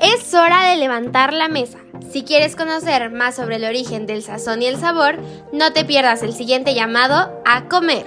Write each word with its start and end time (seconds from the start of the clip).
Es 0.00 0.32
hora 0.32 0.70
de 0.70 0.76
levantar 0.76 1.32
la 1.32 1.48
mesa. 1.48 1.78
Si 2.12 2.22
quieres 2.22 2.54
conocer 2.54 3.10
más 3.10 3.34
sobre 3.34 3.56
el 3.56 3.64
origen 3.64 4.06
del 4.06 4.22
sazón 4.22 4.62
y 4.62 4.66
el 4.66 4.76
sabor, 4.76 5.16
no 5.52 5.72
te 5.72 5.84
pierdas 5.84 6.22
el 6.22 6.32
siguiente 6.34 6.72
llamado 6.72 7.42
a 7.44 7.64
comer. 7.64 8.06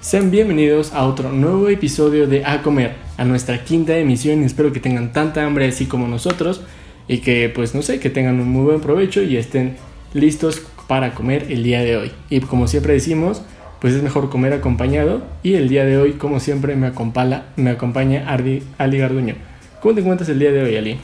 Sean 0.00 0.30
bienvenidos 0.30 0.92
a 0.92 1.06
otro 1.06 1.32
nuevo 1.32 1.70
episodio 1.70 2.26
de 2.26 2.44
A 2.44 2.60
Comer, 2.60 2.96
a 3.16 3.24
nuestra 3.24 3.64
quinta 3.64 3.96
emisión 3.96 4.42
espero 4.42 4.74
que 4.74 4.80
tengan 4.80 5.14
tanta 5.14 5.42
hambre 5.42 5.68
así 5.68 5.86
como 5.86 6.06
nosotros 6.06 6.60
y 7.08 7.18
que 7.18 7.48
pues 7.48 7.74
no 7.74 7.80
sé, 7.80 7.98
que 7.98 8.10
tengan 8.10 8.40
un 8.40 8.48
muy 8.48 8.64
buen 8.64 8.82
provecho 8.82 9.22
y 9.22 9.38
estén 9.38 9.76
listos 10.12 10.60
para 10.86 11.14
comer 11.14 11.46
el 11.48 11.62
día 11.62 11.80
de 11.80 11.96
hoy. 11.96 12.12
Y 12.28 12.40
como 12.40 12.68
siempre 12.68 12.92
decimos, 12.92 13.40
pues 13.80 13.94
es 13.94 14.02
mejor 14.02 14.28
comer 14.28 14.52
acompañado 14.52 15.22
y 15.42 15.54
el 15.54 15.70
día 15.70 15.86
de 15.86 15.96
hoy 15.96 16.12
como 16.12 16.40
siempre 16.40 16.76
me 16.76 16.88
acompaña, 16.88 17.46
me 17.56 17.70
acompaña 17.70 18.28
Ali 18.28 18.98
Garduño. 18.98 19.51
¿Cómo 19.82 19.96
te 19.96 20.00
encuentras 20.00 20.28
el 20.28 20.38
día 20.38 20.52
de 20.52 20.62
hoy, 20.62 20.76
Ali? 20.76 21.00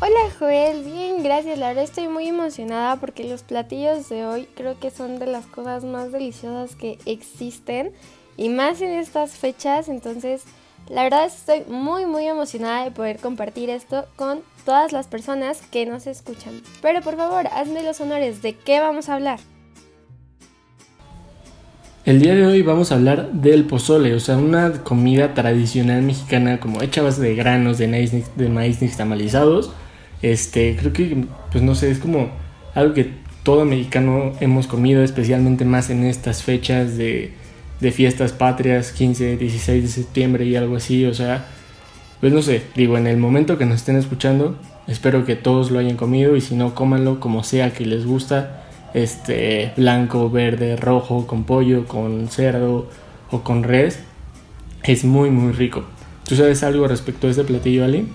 Hola 0.00 0.34
Joel, 0.36 0.82
bien, 0.82 1.22
gracias. 1.22 1.56
La 1.60 1.68
verdad 1.68 1.84
estoy 1.84 2.08
muy 2.08 2.26
emocionada 2.26 2.96
porque 2.96 3.22
los 3.22 3.44
platillos 3.44 4.08
de 4.08 4.26
hoy 4.26 4.48
creo 4.56 4.76
que 4.80 4.90
son 4.90 5.20
de 5.20 5.26
las 5.26 5.46
cosas 5.46 5.84
más 5.84 6.10
deliciosas 6.10 6.74
que 6.74 6.98
existen 7.06 7.92
y 8.36 8.48
más 8.48 8.80
en 8.80 8.90
estas 8.90 9.36
fechas. 9.36 9.88
Entonces, 9.88 10.42
la 10.88 11.04
verdad 11.04 11.26
estoy 11.26 11.62
muy, 11.68 12.04
muy 12.04 12.26
emocionada 12.26 12.82
de 12.82 12.90
poder 12.90 13.20
compartir 13.20 13.70
esto 13.70 14.06
con 14.16 14.42
todas 14.64 14.90
las 14.90 15.06
personas 15.06 15.62
que 15.62 15.86
nos 15.86 16.08
escuchan. 16.08 16.62
Pero 16.82 17.00
por 17.00 17.16
favor, 17.16 17.46
hazme 17.46 17.84
los 17.84 18.00
honores 18.00 18.42
de 18.42 18.56
qué 18.56 18.80
vamos 18.80 19.08
a 19.08 19.14
hablar. 19.14 19.38
El 22.04 22.20
día 22.20 22.34
de 22.34 22.44
hoy 22.44 22.60
vamos 22.60 22.92
a 22.92 22.96
hablar 22.96 23.32
del 23.32 23.64
pozole, 23.64 24.12
o 24.12 24.20
sea, 24.20 24.36
una 24.36 24.70
comida 24.82 25.32
tradicional 25.32 26.02
mexicana 26.02 26.60
como 26.60 26.82
hecha 26.82 27.00
base 27.00 27.22
de 27.22 27.34
granos, 27.34 27.78
de 27.78 27.88
maíz, 27.88 28.12
de 28.36 28.48
maíz 28.50 28.82
nixtamalizados. 28.82 29.72
Este, 30.20 30.76
creo 30.78 30.92
que, 30.92 31.24
pues 31.50 31.64
no 31.64 31.74
sé, 31.74 31.90
es 31.90 31.98
como 31.98 32.28
algo 32.74 32.92
que 32.92 33.10
todo 33.42 33.64
mexicano 33.64 34.32
hemos 34.40 34.66
comido, 34.66 35.02
especialmente 35.02 35.64
más 35.64 35.88
en 35.88 36.04
estas 36.04 36.42
fechas 36.42 36.98
de, 36.98 37.32
de 37.80 37.90
fiestas 37.90 38.32
patrias, 38.32 38.92
15, 38.92 39.38
16 39.38 39.82
de 39.82 39.88
septiembre 39.88 40.44
y 40.44 40.56
algo 40.56 40.76
así, 40.76 41.06
o 41.06 41.14
sea, 41.14 41.46
pues 42.20 42.34
no 42.34 42.42
sé, 42.42 42.64
digo, 42.76 42.98
en 42.98 43.06
el 43.06 43.16
momento 43.16 43.56
que 43.56 43.64
nos 43.64 43.76
estén 43.76 43.96
escuchando, 43.96 44.58
espero 44.88 45.24
que 45.24 45.36
todos 45.36 45.70
lo 45.70 45.78
hayan 45.78 45.96
comido 45.96 46.36
y 46.36 46.42
si 46.42 46.54
no, 46.54 46.74
cómanlo 46.74 47.18
como 47.18 47.44
sea 47.44 47.72
que 47.72 47.86
les 47.86 48.04
gusta 48.04 48.63
este, 48.94 49.72
blanco, 49.76 50.30
verde, 50.30 50.76
rojo, 50.76 51.26
con 51.26 51.44
pollo, 51.44 51.86
con 51.86 52.28
cerdo 52.28 52.88
o 53.30 53.42
con 53.42 53.64
res, 53.64 53.98
es 54.84 55.04
muy 55.04 55.30
muy 55.30 55.52
rico. 55.52 55.84
¿Tú 56.26 56.36
sabes 56.36 56.62
algo 56.62 56.88
respecto 56.88 57.26
a 57.26 57.30
este 57.30 57.44
platillo, 57.44 57.84
Ali? 57.84 58.08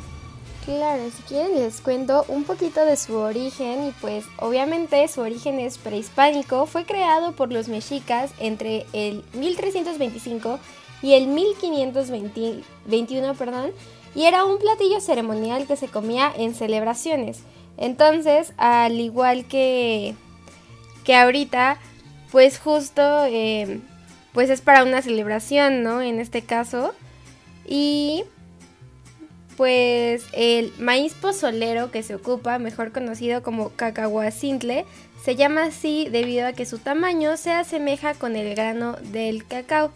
Claro, 0.66 1.03
si 1.16 1.23
quieren 1.23 1.55
les 1.55 1.81
cuento 1.81 2.25
un 2.27 2.44
poquito 2.44 2.85
de 2.85 2.95
su 2.95 3.16
origen 3.16 3.88
y 3.88 3.91
pues 4.02 4.25
obviamente 4.38 5.07
su 5.07 5.22
origen 5.22 5.59
es 5.59 5.77
prehispánico, 5.77 6.67
fue 6.67 6.85
creado 6.85 7.31
por 7.31 7.52
los 7.52 7.69
mexicas 7.69 8.31
entre 8.39 8.85
el 8.94 9.23
1325 9.33 10.59
y 11.02 11.13
el 11.13 11.27
1521, 11.27 13.33
perdón, 13.33 13.72
y 14.16 14.25
era 14.25 14.45
un 14.45 14.59
platillo 14.59 15.02
ceremonial 15.02 15.66
que 15.66 15.75
se 15.75 15.88
comía 15.88 16.31
en 16.35 16.53
celebraciones. 16.53 17.41
Entonces, 17.77 18.53
al 18.57 19.00
igual 19.00 19.45
que 19.45 20.13
que 21.09 21.15
ahorita 21.15 21.79
pues 22.31 22.59
justo 22.59 23.02
eh, 23.25 23.79
pues 24.31 24.52
es 24.52 24.61
para 24.61 24.83
una 24.83 25.02
celebración, 25.02 25.81
¿no? 25.81 26.03
En 26.03 26.19
este 26.19 26.43
caso. 26.43 26.93
Y 27.66 28.25
pues 29.57 30.25
el 30.33 30.71
maíz 30.77 31.16
pozolero 31.16 31.89
que 31.89 32.03
se 32.03 32.13
ocupa, 32.13 32.59
mejor 32.59 32.91
conocido 32.91 33.41
como 33.41 33.69
cacahuacintle, 33.69 34.85
se 35.25 35.35
llama 35.35 35.63
así 35.63 36.07
debido 36.11 36.45
a 36.45 36.53
que 36.53 36.67
su 36.67 36.78
tamaño 36.78 37.38
se 37.38 37.53
asemeja 37.53 38.13
con 38.13 38.35
el 38.35 38.53
grano 38.53 38.95
del 39.01 39.47
cacao. 39.47 39.91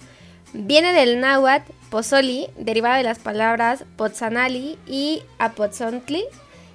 Viene 0.54 0.94
del 0.94 1.20
náhuatl 1.20 1.72
pozoli, 1.92 2.48
derivado 2.58 2.98
de 2.98 3.04
las 3.04 3.20
palabras 3.20 3.86
potzanali 3.98 4.80
y 4.88 5.22
apotzontli, 5.38 6.24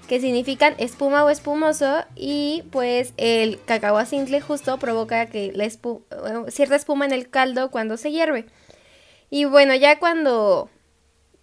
que 0.08 0.20
significan 0.20 0.74
espuma 0.78 1.22
o 1.24 1.30
espumoso 1.30 2.04
y 2.16 2.64
pues 2.72 3.12
el 3.18 3.62
cacao 3.64 4.04
simple 4.06 4.40
justo 4.40 4.78
provoca 4.78 5.26
que 5.26 5.52
la 5.54 5.68
cierta 6.50 6.76
espuma 6.76 7.04
en 7.04 7.12
el 7.12 7.28
caldo 7.28 7.70
cuando 7.70 7.96
se 7.96 8.10
hierve. 8.10 8.46
Y 9.30 9.44
bueno, 9.44 9.74
ya 9.74 9.98
cuando 9.98 10.70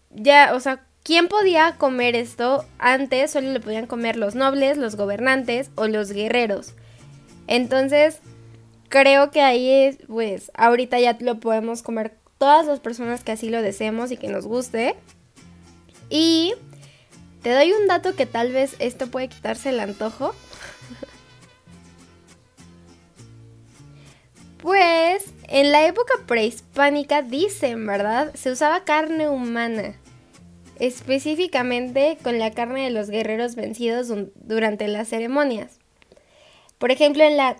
ya, 0.10 0.54
o 0.56 0.60
sea, 0.60 0.86
¿quién 1.04 1.28
podía 1.28 1.76
comer 1.78 2.16
esto? 2.16 2.66
Antes 2.80 3.32
solo 3.32 3.52
le 3.52 3.60
podían 3.60 3.86
comer 3.86 4.16
los 4.16 4.34
nobles, 4.34 4.78
los 4.78 4.96
gobernantes 4.96 5.70
o 5.76 5.88
los 5.88 6.12
guerreros. 6.12 6.74
Entonces, 7.48 8.20
creo 8.90 9.30
que 9.30 9.42
ahí 9.42 9.70
es, 9.70 9.98
pues, 10.08 10.52
ahorita 10.56 11.00
ya 11.00 11.16
lo 11.20 11.40
podemos 11.40 11.84
comer 11.84 12.16
todas 12.40 12.66
las 12.66 12.80
personas 12.80 13.24
que 13.24 13.34
así 13.34 13.50
lo 13.50 13.62
deseemos 13.62 14.12
y 14.12 14.18
que 14.18 14.30
nos 14.30 14.48
guste. 14.48 14.96
Y 16.10 16.56
te 17.46 17.54
doy 17.54 17.72
un 17.74 17.86
dato 17.86 18.16
que 18.16 18.26
tal 18.26 18.52
vez 18.52 18.76
esto 18.80 19.06
puede 19.06 19.28
quitarse 19.28 19.70
el 19.70 19.80
antojo. 19.80 20.34
pues 24.58 25.26
en 25.48 25.72
la 25.72 25.86
época 25.86 26.16
prehispánica 26.26 27.22
dicen, 27.22 27.86
¿verdad? 27.86 28.34
Se 28.34 28.52
usaba 28.52 28.84
carne 28.84 29.30
humana. 29.30 29.94
Específicamente 30.80 32.18
con 32.24 32.40
la 32.40 32.50
carne 32.50 32.86
de 32.86 32.90
los 32.90 33.12
guerreros 33.12 33.54
vencidos 33.54 34.12
durante 34.34 34.88
las 34.88 35.10
ceremonias. 35.10 35.78
Por 36.80 36.90
ejemplo, 36.90 37.24
en 37.24 37.38
la 37.38 37.58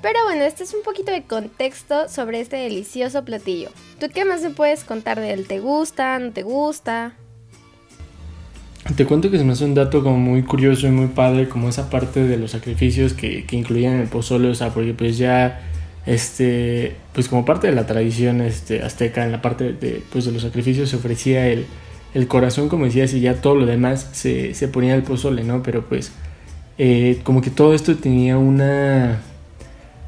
Pero 0.00 0.24
bueno, 0.24 0.44
este 0.44 0.64
es 0.64 0.72
un 0.72 0.82
poquito 0.82 1.12
de 1.12 1.24
contexto 1.24 2.08
sobre 2.08 2.40
este 2.40 2.56
delicioso 2.56 3.22
platillo. 3.26 3.68
¿Tú 4.00 4.06
qué 4.08 4.24
más 4.24 4.40
me 4.40 4.48
puedes 4.48 4.82
contar 4.82 5.20
de 5.20 5.32
él? 5.34 5.46
¿Te 5.46 5.60
gusta? 5.60 6.18
¿No 6.18 6.32
te 6.32 6.42
gusta? 6.42 7.16
Te 8.96 9.06
cuento 9.06 9.30
que 9.30 9.38
se 9.38 9.44
me 9.44 9.52
hace 9.52 9.64
un 9.64 9.74
dato 9.74 10.02
como 10.02 10.18
muy 10.18 10.42
curioso 10.42 10.86
y 10.86 10.90
muy 10.90 11.06
padre, 11.06 11.48
como 11.48 11.70
esa 11.70 11.88
parte 11.88 12.22
de 12.22 12.36
los 12.36 12.50
sacrificios 12.50 13.14
que, 13.14 13.46
que 13.46 13.56
incluían 13.56 13.94
el 13.98 14.08
pozole, 14.08 14.48
o 14.48 14.54
sea, 14.54 14.74
porque 14.74 14.92
pues 14.92 15.16
ya, 15.16 15.62
este, 16.04 16.94
pues 17.14 17.28
como 17.28 17.46
parte 17.46 17.66
de 17.66 17.72
la 17.72 17.86
tradición 17.86 18.42
este, 18.42 18.82
azteca, 18.82 19.24
en 19.24 19.32
la 19.32 19.40
parte 19.40 19.72
de, 19.72 20.02
pues 20.12 20.26
de 20.26 20.32
los 20.32 20.42
sacrificios 20.42 20.90
se 20.90 20.96
ofrecía 20.96 21.48
el, 21.48 21.64
el 22.12 22.28
corazón, 22.28 22.68
como 22.68 22.84
decías, 22.84 23.14
y 23.14 23.20
ya 23.20 23.40
todo 23.40 23.54
lo 23.54 23.64
demás 23.64 24.10
se, 24.12 24.52
se 24.52 24.68
ponía 24.68 24.94
el 24.94 25.02
pozole, 25.02 25.44
¿no? 25.44 25.62
Pero 25.62 25.86
pues, 25.86 26.12
eh, 26.76 27.20
como 27.24 27.40
que 27.40 27.48
todo 27.48 27.72
esto 27.72 27.96
tenía 27.96 28.36
una, 28.36 29.22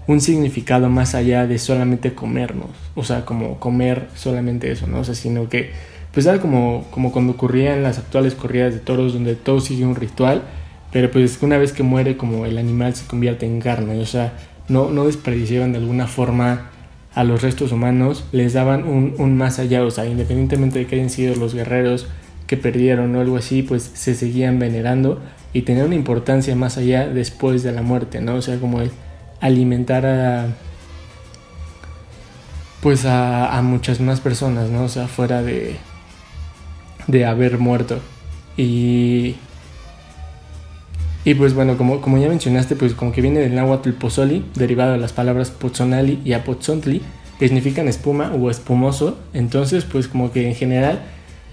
un 0.07 0.21
significado 0.21 0.91
más 0.91 1.15
allá 1.15 1.47
de 1.47 1.59
solamente 1.59 2.13
comernos, 2.13 2.71
o 2.95 3.05
sea, 3.05 3.25
como 3.25 3.59
comer 3.59 4.09
solamente 4.15 4.71
eso, 4.71 4.87
¿no? 4.87 5.01
O 5.01 5.05
sea, 5.05 5.15
sino 5.15 5.49
que 5.49 5.71
pues 6.17 6.25
era 6.25 6.41
como, 6.41 6.87
como 6.93 7.13
cuando 7.13 7.35
ocurrían 7.35 7.83
las 7.83 7.99
actuales 7.99 8.35
corridas 8.35 8.73
de 8.73 8.81
toros 8.81 9.13
donde 9.13 9.35
todo 9.35 9.61
sigue 9.61 9.85
un 9.85 9.95
ritual, 9.95 10.41
pero 10.91 11.11
pues 11.11 11.43
una 11.43 11.59
vez 11.59 11.75
que 11.75 11.83
muere 11.83 12.17
como 12.17 12.47
el 12.47 12.57
animal 12.57 12.95
se 12.95 13.07
convierte 13.07 13.45
en 13.45 13.61
carne, 13.61 14.01
o 14.01 14.07
sea, 14.07 14.33
no, 14.67 14.89
no 14.89 15.05
desperdiciaban 15.05 15.73
de 15.73 15.79
alguna 15.79 16.07
forma 16.07 16.71
a 17.15 17.23
los 17.23 17.43
restos 17.43 17.71
humanos, 17.71 18.25
les 18.33 18.55
daban 18.55 18.85
un, 18.85 19.15
un 19.19 19.37
más 19.37 19.59
allá, 19.59 19.85
o 19.85 19.91
sea, 19.91 20.07
independientemente 20.07 20.79
de 20.79 20.87
que 20.87 20.95
hayan 20.95 21.11
sido 21.11 21.37
los 21.37 21.55
guerreros 21.55 22.07
que 22.47 22.57
perdieron 22.57 23.15
o 23.15 23.21
algo 23.21 23.37
así, 23.37 23.63
pues 23.63 23.83
se 23.83 24.15
seguían 24.15 24.59
venerando 24.59 25.21
y 25.53 25.63
tenían 25.63 25.85
una 25.85 25.97
importancia 25.97 26.57
más 26.57 26.79
allá 26.79 27.07
después 27.09 27.63
de 27.63 27.73
la 27.73 27.83
muerte, 27.83 28.23
¿no? 28.23 28.37
O 28.37 28.41
sea, 28.41 28.59
como 28.59 28.81
el 28.81 28.91
alimentar 29.43 30.07
a 30.07 30.47
pues 32.81 33.05
a, 33.05 33.55
a 33.55 33.61
muchas 33.61 34.01
más 34.01 34.23
personas, 34.23 34.71
¿no? 34.71 34.85
O 34.85 34.89
sea, 34.89 35.09
fuera 35.09 35.43
de, 35.43 35.77
de 37.07 37.25
haber 37.25 37.59
muerto. 37.59 37.99
Y, 38.57 39.37
y 41.25 41.35
pues 41.35 41.55
bueno, 41.55 41.77
como, 41.77 42.01
como 42.01 42.19
ya 42.19 42.29
mencionaste, 42.29 42.77
pues 42.77 42.95
como 42.95 43.13
que 43.13 43.21
viene 43.21 43.41
del 43.41 43.55
náhuatl 43.55 43.91
pozoli, 43.91 44.45
derivado 44.55 44.93
de 44.93 44.99
las 44.99 45.13
palabras 45.13 45.51
pozonali 45.51 46.21
y 46.25 46.33
apotzontli, 46.33 47.03
que 47.39 47.49
significan 47.49 47.89
espuma 47.89 48.33
o 48.33 48.51
espumoso. 48.51 49.19
Entonces, 49.33 49.85
pues 49.85 50.09
como 50.09 50.33
que 50.33 50.49
en 50.49 50.55
general 50.55 51.03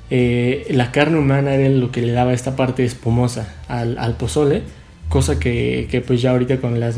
eh, 0.10 0.68
la 0.70 0.92
carne 0.92 1.18
humana 1.18 1.56
era 1.56 1.70
lo 1.70 1.92
que 1.92 2.02
le 2.02 2.12
daba 2.12 2.34
esta 2.34 2.56
parte 2.56 2.86
espumosa 2.86 3.54
al, 3.68 4.16
pozole, 4.18 4.62
cosa 5.10 5.40
que, 5.40 6.04
pues 6.06 6.22
ya 6.22 6.32
ahorita 6.32 6.58
con 6.58 6.80
las, 6.80 6.98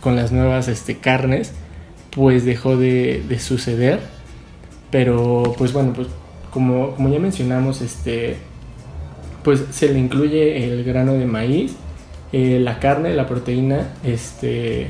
con 0.00 0.16
las 0.16 0.32
nuevas 0.32 0.68
este, 0.68 0.96
carnes 0.96 1.52
pues 2.10 2.44
dejó 2.44 2.76
de, 2.76 3.38
suceder. 3.38 4.00
Pero 4.90 5.54
pues 5.58 5.72
bueno, 5.72 5.92
pues 5.92 6.08
como, 6.50 6.94
como 6.94 7.08
ya 7.08 7.18
mencionamos, 7.18 7.80
este, 7.80 8.36
pues 9.44 9.64
se 9.70 9.92
le 9.92 9.98
incluye 9.98 10.64
el 10.64 10.84
grano 10.84 11.14
de 11.14 11.26
maíz, 11.26 11.74
eh, 12.32 12.58
la 12.60 12.78
carne, 12.78 13.14
la 13.14 13.26
proteína, 13.26 13.94
este, 14.04 14.88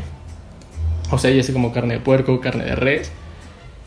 o 1.11 1.19
sea, 1.19 1.31
ya 1.31 1.43
sea 1.43 1.53
como 1.53 1.73
carne 1.73 1.95
de 1.95 2.01
puerco, 2.01 2.41
carne 2.41 2.65
de 2.65 2.75
res 2.75 3.13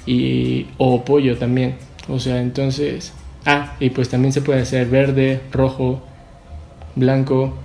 y 0.05 0.67
o 0.77 1.03
pollo 1.03 1.37
también. 1.37 1.75
O 2.07 2.19
sea, 2.19 2.41
entonces 2.41 3.13
Ah, 3.45 3.75
y 3.79 3.89
pues 3.89 4.09
también 4.09 4.33
se 4.33 4.41
puede 4.41 4.61
hacer 4.61 4.87
verde, 4.87 5.41
rojo, 5.51 6.01
blanco. 6.95 7.57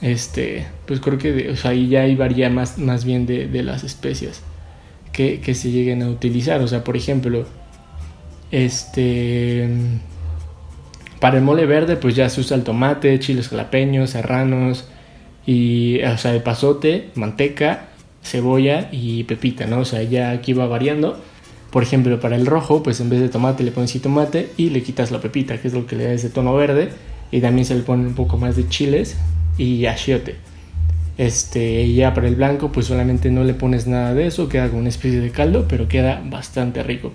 Este, 0.00 0.66
pues 0.86 1.00
creo 1.00 1.18
que 1.18 1.54
ahí 1.64 1.88
ya 1.88 2.02
ahí 2.02 2.14
varía 2.14 2.50
más, 2.50 2.78
más 2.78 3.04
bien 3.04 3.26
de, 3.26 3.48
las 3.62 3.84
especias 3.84 4.42
que, 5.12 5.42
se 5.54 5.70
lleguen 5.70 6.02
a 6.02 6.08
utilizar. 6.08 6.62
O 6.62 6.68
sea, 6.68 6.84
por 6.84 6.96
ejemplo, 6.96 7.46
este. 8.50 9.68
Para 11.20 11.38
el 11.38 11.42
mole 11.42 11.66
verde, 11.66 11.96
pues 11.96 12.14
ya 12.14 12.28
se 12.28 12.40
usa 12.40 12.56
el 12.56 12.62
tomate, 12.62 13.18
chiles 13.18 13.48
jalapeños, 13.48 14.10
serranos, 14.10 14.88
y, 15.46 16.00
o 16.02 16.16
sea, 16.16 16.32
de 16.32 16.40
pasote, 16.40 17.10
manteca, 17.16 17.88
cebolla 18.22 18.88
y 18.92 19.24
pepita, 19.24 19.66
¿no? 19.66 19.80
O 19.80 19.84
sea, 19.84 20.02
ya 20.02 20.30
aquí 20.30 20.52
va 20.52 20.66
variando. 20.66 21.18
Por 21.70 21.82
ejemplo, 21.82 22.20
para 22.20 22.36
el 22.36 22.46
rojo, 22.46 22.82
pues 22.82 23.00
en 23.00 23.10
vez 23.10 23.20
de 23.20 23.28
tomate 23.28 23.62
le 23.62 23.72
pones 23.72 24.00
tomate 24.00 24.50
y 24.56 24.70
le 24.70 24.82
quitas 24.82 25.10
la 25.10 25.20
pepita, 25.20 25.60
que 25.60 25.68
es 25.68 25.74
lo 25.74 25.86
que 25.86 25.96
le 25.96 26.04
da 26.04 26.12
ese 26.12 26.30
tono 26.30 26.54
verde. 26.54 26.90
Y 27.30 27.40
también 27.40 27.64
se 27.64 27.74
le 27.74 27.82
pone 27.82 28.06
un 28.06 28.14
poco 28.14 28.36
más 28.36 28.56
de 28.56 28.68
chiles 28.68 29.16
y 29.58 29.86
achiote. 29.86 30.36
Este, 31.18 31.92
ya 31.92 32.14
para 32.14 32.28
el 32.28 32.36
blanco, 32.36 32.70
pues 32.70 32.86
solamente 32.86 33.30
no 33.30 33.42
le 33.42 33.52
pones 33.52 33.86
nada 33.86 34.14
de 34.14 34.28
eso, 34.28 34.48
queda 34.48 34.68
como 34.68 34.80
una 34.80 34.88
especie 34.88 35.20
de 35.20 35.30
caldo, 35.30 35.66
pero 35.68 35.88
queda 35.88 36.22
bastante 36.24 36.82
rico. 36.82 37.12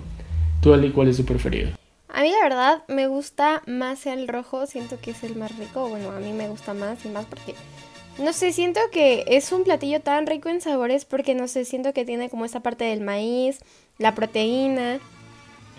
¿Tú, 0.64 0.72
Ali, 0.72 0.92
cuál 0.92 1.08
es 1.08 1.18
tu 1.18 1.26
preferido? 1.26 1.72
A 2.08 2.22
mí 2.22 2.30
la 2.30 2.42
verdad 2.42 2.84
me 2.88 3.06
gusta 3.06 3.62
más 3.66 4.06
el 4.06 4.26
rojo, 4.26 4.64
siento 4.64 4.98
que 4.98 5.10
es 5.10 5.22
el 5.22 5.36
más 5.36 5.54
rico. 5.58 5.90
Bueno, 5.90 6.10
a 6.10 6.20
mí 6.20 6.32
me 6.32 6.48
gusta 6.48 6.72
más 6.72 7.04
y 7.04 7.10
más 7.10 7.26
porque 7.26 7.54
no 8.16 8.32
sé, 8.32 8.50
siento 8.50 8.80
que 8.90 9.26
es 9.26 9.52
un 9.52 9.64
platillo 9.64 10.00
tan 10.00 10.26
rico 10.26 10.48
en 10.48 10.62
sabores 10.62 11.04
porque 11.04 11.34
no 11.34 11.48
sé, 11.48 11.66
siento 11.66 11.92
que 11.92 12.06
tiene 12.06 12.30
como 12.30 12.46
esta 12.46 12.60
parte 12.60 12.84
del 12.84 13.02
maíz, 13.02 13.60
la 13.98 14.14
proteína 14.14 15.00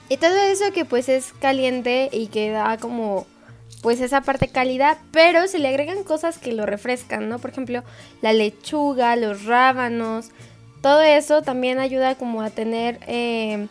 y 0.07 0.17
todo 0.17 0.37
eso 0.37 0.71
que 0.71 0.85
pues 0.85 1.09
es 1.09 1.33
caliente 1.33 2.09
y 2.11 2.27
que 2.27 2.51
da 2.51 2.77
como 2.77 3.25
pues 3.81 3.99
esa 4.01 4.21
parte 4.21 4.49
cálida, 4.49 4.99
pero 5.11 5.47
se 5.47 5.57
le 5.57 5.69
agregan 5.69 6.03
cosas 6.03 6.37
que 6.37 6.53
lo 6.53 6.67
refrescan, 6.67 7.27
¿no? 7.27 7.39
Por 7.39 7.49
ejemplo, 7.49 7.83
la 8.21 8.33
lechuga, 8.33 9.15
los 9.15 9.45
rábanos, 9.45 10.29
todo 10.83 11.01
eso 11.01 11.41
también 11.41 11.79
ayuda 11.79 12.13
como 12.13 12.43
a 12.43 12.51
tener 12.51 12.99
eh, 13.07 13.65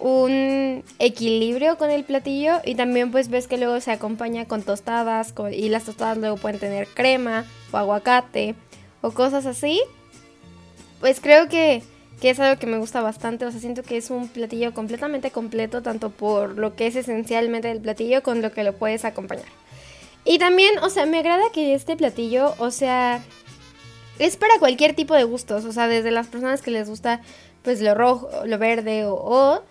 un 0.00 0.84
equilibrio 0.98 1.76
con 1.76 1.90
el 1.90 2.04
platillo 2.04 2.60
y 2.64 2.74
también 2.74 3.10
pues 3.10 3.28
ves 3.28 3.48
que 3.48 3.58
luego 3.58 3.80
se 3.80 3.90
acompaña 3.90 4.46
con 4.46 4.62
tostadas 4.62 5.34
y 5.52 5.68
las 5.68 5.84
tostadas 5.84 6.18
luego 6.18 6.36
pueden 6.36 6.58
tener 6.58 6.86
crema 6.88 7.44
o 7.72 7.76
aguacate 7.76 8.54
o 9.00 9.10
cosas 9.10 9.46
así. 9.46 9.80
Pues 11.00 11.20
creo 11.20 11.48
que, 11.48 11.82
que 12.20 12.30
es 12.30 12.40
algo 12.40 12.58
que 12.58 12.66
me 12.66 12.78
gusta 12.78 13.00
bastante, 13.00 13.44
o 13.44 13.50
sea, 13.50 13.60
siento 13.60 13.82
que 13.82 13.96
es 13.96 14.10
un 14.10 14.28
platillo 14.28 14.74
completamente 14.74 15.30
completo 15.30 15.82
tanto 15.82 16.10
por 16.10 16.58
lo 16.58 16.74
que 16.74 16.88
es 16.88 16.96
esencialmente 16.96 17.70
el 17.70 17.80
platillo 17.80 18.22
con 18.22 18.42
lo 18.42 18.52
que 18.52 18.64
lo 18.64 18.74
puedes 18.74 19.04
acompañar. 19.04 19.46
Y 20.24 20.38
también, 20.38 20.78
o 20.80 20.90
sea, 20.90 21.06
me 21.06 21.20
agrada 21.20 21.44
que 21.52 21.74
este 21.74 21.96
platillo, 21.96 22.54
o 22.58 22.70
sea, 22.70 23.22
es 24.18 24.36
para 24.36 24.58
cualquier 24.58 24.94
tipo 24.94 25.14
de 25.14 25.24
gustos, 25.24 25.64
o 25.64 25.72
sea, 25.72 25.86
desde 25.86 26.10
las 26.10 26.26
personas 26.26 26.60
que 26.60 26.70
les 26.70 26.88
gusta 26.88 27.20
pues 27.62 27.80
lo 27.80 27.94
rojo, 27.94 28.28
lo 28.44 28.58
verde 28.58 29.04
o 29.06 29.62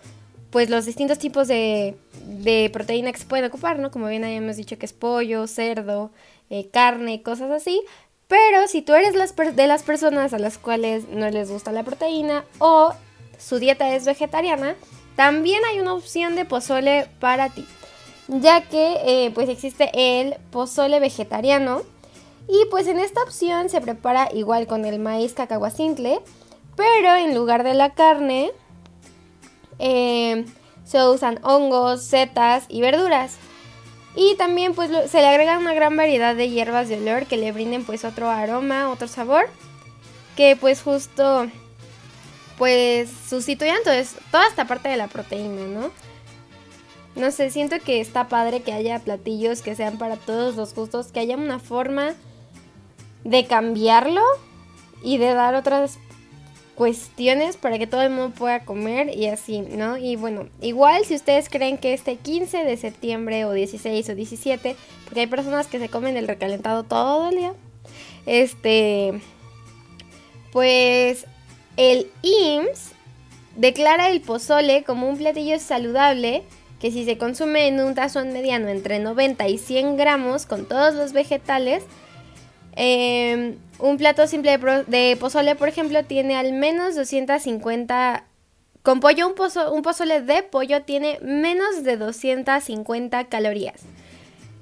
pues 0.50 0.70
los 0.70 0.86
distintos 0.86 1.18
tipos 1.18 1.48
de, 1.48 1.96
de, 2.24 2.70
proteína 2.72 3.12
que 3.12 3.18
se 3.18 3.26
pueden 3.26 3.44
ocupar, 3.44 3.78
¿no? 3.78 3.90
Como 3.90 4.08
bien 4.08 4.24
habíamos 4.24 4.56
dicho 4.56 4.78
que 4.78 4.86
es 4.86 4.92
pollo, 4.92 5.46
cerdo, 5.46 6.10
eh, 6.50 6.68
carne, 6.70 7.22
cosas 7.22 7.50
así. 7.50 7.82
Pero 8.28 8.68
si 8.68 8.82
tú 8.82 8.94
eres 8.94 9.14
de 9.56 9.66
las 9.66 9.82
personas 9.82 10.34
a 10.34 10.38
las 10.38 10.58
cuales 10.58 11.08
no 11.08 11.30
les 11.30 11.50
gusta 11.50 11.72
la 11.72 11.82
proteína 11.82 12.44
o 12.58 12.92
su 13.38 13.58
dieta 13.58 13.94
es 13.94 14.04
vegetariana, 14.04 14.76
también 15.16 15.64
hay 15.64 15.80
una 15.80 15.94
opción 15.94 16.36
de 16.36 16.44
pozole 16.44 17.08
para 17.20 17.48
ti. 17.48 17.66
Ya 18.28 18.60
que 18.62 18.98
eh, 19.04 19.30
pues 19.34 19.48
existe 19.48 19.90
el 19.94 20.36
pozole 20.50 21.00
vegetariano. 21.00 21.82
Y 22.48 22.66
pues 22.70 22.86
en 22.86 22.98
esta 22.98 23.22
opción 23.22 23.68
se 23.68 23.80
prepara 23.80 24.28
igual 24.32 24.66
con 24.66 24.84
el 24.84 24.98
maíz 24.98 25.32
cacahuacintle. 25.32 26.20
Pero 26.76 27.16
en 27.16 27.34
lugar 27.34 27.64
de 27.64 27.74
la 27.74 27.94
carne 27.94 28.52
eh, 29.78 30.44
se 30.84 31.06
usan 31.06 31.38
hongos, 31.42 32.04
setas 32.04 32.64
y 32.68 32.80
verduras. 32.80 33.36
Y 34.14 34.34
también 34.36 34.74
pues 34.74 34.90
se 35.10 35.20
le 35.20 35.26
agrega 35.26 35.58
una 35.58 35.74
gran 35.74 35.96
variedad 35.96 36.34
de 36.34 36.48
hierbas 36.48 36.88
de 36.88 36.96
olor 36.96 37.26
que 37.26 37.36
le 37.36 37.52
brinden 37.52 37.84
pues 37.84 38.04
otro 38.04 38.30
aroma, 38.30 38.90
otro 38.90 39.06
sabor. 39.06 39.48
Que 40.36 40.56
pues 40.56 40.82
justo 40.82 41.46
pues 42.56 43.08
sustituyan 43.28 43.78
toda 43.84 44.46
esta 44.48 44.66
parte 44.66 44.88
de 44.88 44.96
la 44.96 45.06
proteína, 45.06 45.66
¿no? 45.66 45.90
No 47.14 47.30
sé, 47.30 47.50
siento 47.50 47.76
que 47.80 48.00
está 48.00 48.28
padre 48.28 48.62
que 48.62 48.72
haya 48.72 48.98
platillos 48.98 49.62
que 49.62 49.74
sean 49.74 49.98
para 49.98 50.16
todos 50.16 50.56
los 50.56 50.74
gustos, 50.74 51.08
que 51.12 51.20
haya 51.20 51.36
una 51.36 51.58
forma 51.58 52.14
de 53.24 53.46
cambiarlo 53.46 54.22
y 55.02 55.18
de 55.18 55.34
dar 55.34 55.54
otras 55.54 55.98
cuestiones 56.78 57.56
para 57.56 57.76
que 57.76 57.88
todo 57.88 58.02
el 58.02 58.10
mundo 58.10 58.30
pueda 58.30 58.64
comer 58.64 59.10
y 59.12 59.26
así, 59.26 59.62
¿no? 59.62 59.98
Y 59.98 60.14
bueno, 60.14 60.48
igual 60.60 61.04
si 61.04 61.16
ustedes 61.16 61.48
creen 61.48 61.76
que 61.76 61.92
este 61.92 62.14
15 62.14 62.58
de 62.64 62.76
septiembre 62.76 63.44
o 63.46 63.52
16 63.52 64.08
o 64.08 64.14
17, 64.14 64.76
porque 65.04 65.20
hay 65.20 65.26
personas 65.26 65.66
que 65.66 65.80
se 65.80 65.88
comen 65.88 66.16
el 66.16 66.28
recalentado 66.28 66.84
todo 66.84 67.30
el 67.30 67.36
día, 67.36 67.52
este, 68.26 69.20
pues 70.52 71.26
el 71.76 72.12
IMSS 72.22 72.92
declara 73.56 74.10
el 74.10 74.20
pozole 74.20 74.84
como 74.84 75.08
un 75.08 75.18
platillo 75.18 75.58
saludable 75.58 76.44
que 76.80 76.92
si 76.92 77.04
se 77.04 77.18
consume 77.18 77.66
en 77.66 77.80
un 77.80 77.96
tazón 77.96 78.32
mediano 78.32 78.68
entre 78.68 79.00
90 79.00 79.48
y 79.48 79.58
100 79.58 79.96
gramos 79.96 80.46
con 80.46 80.64
todos 80.64 80.94
los 80.94 81.12
vegetales, 81.12 81.82
eh, 82.80 83.56
un 83.80 83.96
plato 83.96 84.26
simple 84.28 84.56
de, 84.86 85.16
pozole, 85.18 85.56
por 85.56 85.68
ejemplo, 85.68 86.04
tiene 86.04 86.36
al 86.36 86.52
menos 86.52 86.94
250... 86.94 88.24
Con 88.82 89.00
pollo, 89.00 89.26
un, 89.26 89.34
un 89.72 89.82
pozole 89.82 90.22
de 90.22 90.44
pollo 90.44 90.82
tiene 90.82 91.18
menos 91.20 91.82
de 91.82 91.96
250 91.96 93.24
calorías. 93.24 93.82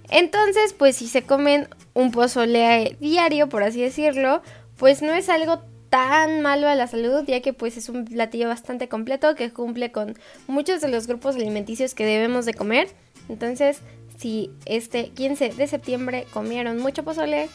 Entonces, 0.09 0.73
pues 0.73 0.97
si 0.97 1.09
se 1.09 1.23
comen 1.23 1.69
un 1.93 2.11
pozole 2.11 2.97
diario, 2.99 3.51
por 3.51 3.63
así 3.63 3.83
decirlo, 3.83 4.41
pues 4.79 5.03
no 5.03 5.13
es 5.13 5.29
algo 5.29 5.61
tan 5.91 6.41
malo 6.41 6.69
a 6.69 6.75
la 6.75 6.87
salud, 6.87 7.23
ya 7.27 7.43
que 7.43 7.53
pues 7.53 7.77
es 7.77 7.91
un 7.91 8.07
platillo 8.07 8.49
bastante 8.49 8.89
completo 8.89 9.35
que 9.35 9.53
cumple 9.53 9.93
con 9.93 10.19
muchos 10.47 10.81
de 10.81 10.89
los 10.89 11.07
grupos 11.07 11.37
alimenticios 11.37 11.95
que 11.95 12.07
debemos 12.07 12.47
de 12.47 12.55
comer. 12.55 12.89
Entonces, 13.29 13.81
si 14.19 14.51
este 14.65 15.11
15 15.11 15.51
de 15.51 15.67
septiembre 15.67 16.27
comieron 16.33 16.79
mucho 16.79 17.05
pozole, 17.05 17.51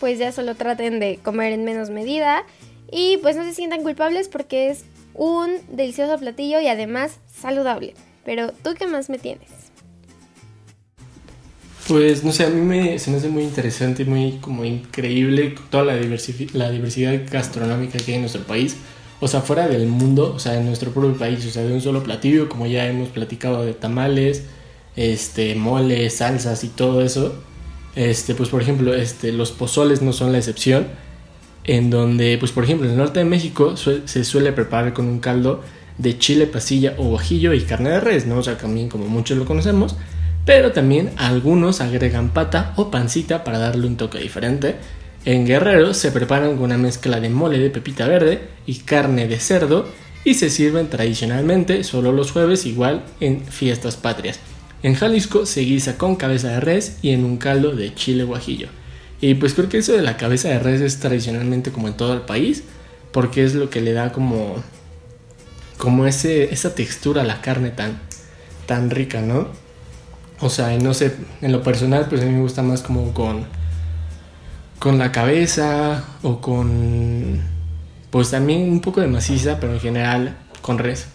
pues 0.00 0.18
ya 0.18 0.32
solo 0.32 0.56
traten 0.56 0.98
de 0.98 1.18
comer 1.22 1.52
en 1.52 1.64
menos 1.64 1.90
medida 1.90 2.44
y 2.90 3.18
pues 3.18 3.36
no 3.36 3.44
se 3.44 3.54
sientan 3.54 3.82
culpables 3.82 4.28
porque 4.28 4.70
es 4.70 4.84
un 5.14 5.50
delicioso 5.70 6.18
platillo 6.18 6.60
y 6.60 6.66
además 6.66 7.18
saludable. 7.32 7.94
Pero 8.24 8.52
tú 8.52 8.70
qué 8.76 8.86
más 8.86 9.08
me 9.10 9.18
tienes? 9.18 9.48
Pues 11.86 12.24
no 12.24 12.32
sé, 12.32 12.44
a 12.44 12.48
mí 12.48 12.60
me, 12.60 12.98
se 12.98 13.10
me 13.10 13.16
hace 13.16 13.28
muy 13.28 13.42
interesante 13.42 14.04
muy 14.04 14.38
como 14.40 14.64
increíble 14.64 15.54
toda 15.70 15.84
la, 15.84 15.94
la 15.94 16.70
diversidad 16.70 17.20
gastronómica 17.30 17.98
que 17.98 18.12
hay 18.12 18.14
en 18.14 18.20
nuestro 18.22 18.42
país. 18.42 18.76
O 19.20 19.28
sea, 19.28 19.42
fuera 19.42 19.68
del 19.68 19.86
mundo, 19.86 20.32
o 20.34 20.38
sea, 20.38 20.54
en 20.54 20.66
nuestro 20.66 20.92
propio 20.92 21.18
país, 21.18 21.44
o 21.44 21.50
sea, 21.50 21.62
de 21.62 21.72
un 21.72 21.80
solo 21.80 22.02
platillo, 22.02 22.48
como 22.48 22.66
ya 22.66 22.86
hemos 22.86 23.10
platicado 23.10 23.64
de 23.64 23.74
tamales, 23.74 24.44
este, 24.96 25.54
moles, 25.56 26.16
salsas 26.16 26.64
y 26.64 26.68
todo 26.68 27.02
eso. 27.02 27.42
Este, 27.94 28.34
pues 28.34 28.48
por 28.48 28.62
ejemplo, 28.62 28.94
este, 28.94 29.32
los 29.32 29.50
pozoles 29.50 30.02
no 30.02 30.12
son 30.12 30.32
la 30.32 30.38
excepción, 30.38 30.86
en 31.64 31.90
donde, 31.90 32.36
pues 32.38 32.52
por 32.52 32.64
ejemplo, 32.64 32.86
en 32.86 32.92
el 32.92 32.98
norte 32.98 33.20
de 33.20 33.24
México 33.24 33.76
se 33.76 34.24
suele 34.24 34.52
preparar 34.52 34.92
con 34.92 35.06
un 35.06 35.20
caldo 35.20 35.62
de 35.98 36.18
chile, 36.18 36.46
pasilla 36.46 36.94
o 36.96 37.04
guajillo 37.04 37.52
y 37.52 37.60
carne 37.60 37.90
de 37.90 38.00
res, 38.00 38.26
¿no? 38.26 38.38
O 38.38 38.42
sea, 38.42 38.56
también 38.56 38.88
como 38.88 39.06
muchos 39.06 39.36
lo 39.36 39.44
conocemos, 39.44 39.96
pero 40.46 40.72
también 40.72 41.10
algunos 41.16 41.80
agregan 41.80 42.30
pata 42.30 42.72
o 42.76 42.90
pancita 42.90 43.44
para 43.44 43.58
darle 43.58 43.86
un 43.86 43.96
toque 43.96 44.18
diferente. 44.18 44.76
En 45.26 45.46
Guerrero 45.46 45.92
se 45.92 46.10
preparan 46.10 46.54
con 46.56 46.64
una 46.64 46.78
mezcla 46.78 47.20
de 47.20 47.28
mole 47.28 47.58
de 47.58 47.68
pepita 47.68 48.08
verde 48.08 48.40
y 48.64 48.76
carne 48.76 49.28
de 49.28 49.38
cerdo 49.38 49.86
y 50.24 50.34
se 50.34 50.48
sirven 50.48 50.88
tradicionalmente 50.88 51.84
solo 51.84 52.12
los 52.12 52.32
jueves 52.32 52.64
igual 52.64 53.04
en 53.20 53.44
fiestas 53.44 53.96
patrias. 53.96 54.40
En 54.82 54.94
Jalisco 54.94 55.44
se 55.44 55.60
guisa 55.60 55.98
con 55.98 56.16
cabeza 56.16 56.48
de 56.48 56.60
res 56.60 56.98
y 57.02 57.10
en 57.10 57.24
un 57.24 57.36
caldo 57.36 57.72
de 57.72 57.94
chile 57.94 58.24
guajillo. 58.24 58.68
Y 59.20 59.34
pues 59.34 59.52
creo 59.52 59.68
que 59.68 59.78
eso 59.78 59.92
de 59.92 60.02
la 60.02 60.16
cabeza 60.16 60.48
de 60.48 60.58
res 60.58 60.80
es 60.80 60.98
tradicionalmente 61.00 61.70
como 61.70 61.88
en 61.88 61.94
todo 61.94 62.14
el 62.14 62.22
país, 62.22 62.64
porque 63.12 63.44
es 63.44 63.54
lo 63.54 63.68
que 63.68 63.80
le 63.80 63.92
da 63.92 64.12
como 64.12 64.56
como 65.76 66.06
ese 66.06 66.52
esa 66.52 66.74
textura 66.74 67.22
a 67.22 67.24
la 67.24 67.40
carne 67.40 67.70
tan 67.70 67.98
tan 68.66 68.90
rica, 68.90 69.20
¿no? 69.20 69.48
O 70.40 70.48
sea, 70.48 70.76
no 70.78 70.94
sé, 70.94 71.14
en 71.42 71.52
lo 71.52 71.62
personal 71.62 72.06
pues 72.08 72.22
a 72.22 72.24
mí 72.24 72.32
me 72.32 72.40
gusta 72.40 72.62
más 72.62 72.80
como 72.82 73.12
con 73.12 73.46
con 74.78 74.98
la 74.98 75.12
cabeza 75.12 76.04
o 76.22 76.40
con 76.40 77.40
pues 78.10 78.30
también 78.30 78.62
un 78.70 78.80
poco 78.80 79.00
de 79.02 79.08
maciza, 79.08 79.60
pero 79.60 79.74
en 79.74 79.80
general 79.80 80.36
con 80.62 80.78
res. 80.78 81.06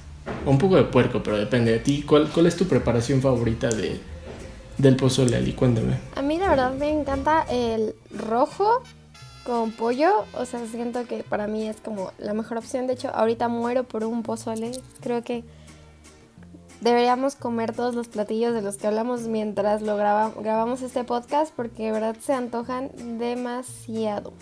O 0.45 0.51
un 0.51 0.57
poco 0.57 0.75
de 0.75 0.83
puerco, 0.83 1.21
pero 1.23 1.37
depende 1.37 1.71
de 1.71 1.79
ti. 1.79 2.03
¿Cuál, 2.03 2.29
cuál 2.29 2.45
es 2.45 2.55
tu 2.55 2.67
preparación 2.67 3.21
favorita 3.21 3.69
de, 3.69 3.99
del 4.77 4.95
pozole, 4.95 5.35
Ali? 5.35 5.53
Cuéntame. 5.53 5.97
A 6.15 6.21
mí 6.21 6.37
la 6.37 6.49
verdad 6.49 6.73
me 6.73 6.89
encanta 6.89 7.45
el 7.49 7.95
rojo 8.11 8.83
con 9.45 9.71
pollo. 9.71 10.25
O 10.33 10.45
sea, 10.45 10.65
siento 10.65 11.05
que 11.05 11.23
para 11.23 11.47
mí 11.47 11.67
es 11.67 11.77
como 11.81 12.11
la 12.17 12.33
mejor 12.33 12.57
opción. 12.57 12.87
De 12.87 12.93
hecho, 12.93 13.09
ahorita 13.13 13.47
muero 13.47 13.83
por 13.83 14.03
un 14.03 14.23
pozole. 14.23 14.71
Creo 15.01 15.23
que 15.23 15.43
deberíamos 16.81 17.35
comer 17.35 17.73
todos 17.73 17.95
los 17.95 18.07
platillos 18.07 18.53
de 18.53 18.61
los 18.61 18.77
que 18.77 18.87
hablamos 18.87 19.21
mientras 19.21 19.81
lo 19.81 19.95
grabamos 19.95 20.81
este 20.81 21.03
podcast 21.03 21.53
porque 21.55 21.85
de 21.85 21.91
verdad 21.91 22.15
se 22.19 22.33
antojan 22.33 22.91
demasiado. 23.17 24.33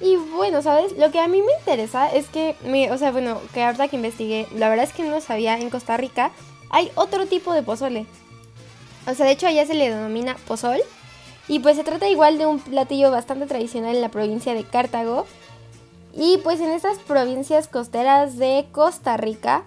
Y 0.00 0.16
bueno, 0.16 0.60
¿sabes? 0.62 0.96
Lo 0.98 1.10
que 1.10 1.20
a 1.20 1.28
mí 1.28 1.40
me 1.40 1.52
interesa 1.58 2.08
es 2.08 2.28
que, 2.28 2.56
o 2.90 2.98
sea, 2.98 3.12
bueno, 3.12 3.40
que 3.54 3.62
ahorita 3.62 3.88
que 3.88 3.96
investigué, 3.96 4.46
la 4.54 4.68
verdad 4.68 4.84
es 4.84 4.92
que 4.92 5.02
no 5.02 5.20
sabía, 5.20 5.58
en 5.58 5.70
Costa 5.70 5.96
Rica 5.96 6.32
hay 6.70 6.90
otro 6.96 7.26
tipo 7.26 7.54
de 7.54 7.62
pozole. 7.62 8.06
O 9.06 9.14
sea, 9.14 9.24
de 9.24 9.32
hecho 9.32 9.46
allá 9.46 9.64
se 9.66 9.74
le 9.74 9.90
denomina 9.90 10.36
pozol. 10.46 10.78
Y 11.48 11.60
pues 11.60 11.76
se 11.76 11.84
trata 11.84 12.08
igual 12.08 12.38
de 12.38 12.46
un 12.46 12.58
platillo 12.58 13.10
bastante 13.10 13.46
tradicional 13.46 13.94
en 13.94 14.00
la 14.02 14.10
provincia 14.10 14.52
de 14.52 14.64
Cartago. 14.64 15.26
Y 16.12 16.38
pues 16.38 16.60
en 16.60 16.70
estas 16.70 16.98
provincias 16.98 17.68
costeras 17.68 18.36
de 18.36 18.66
Costa 18.72 19.16
Rica 19.16 19.64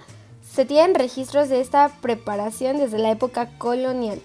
se 0.51 0.65
tienen 0.65 0.95
registros 0.95 1.48
de 1.48 1.62
esta 1.62 1.89
preparación 2.01 2.77
desde 2.77 2.98
la 2.98 3.12
época 3.12 3.50
colonial. 3.57 4.19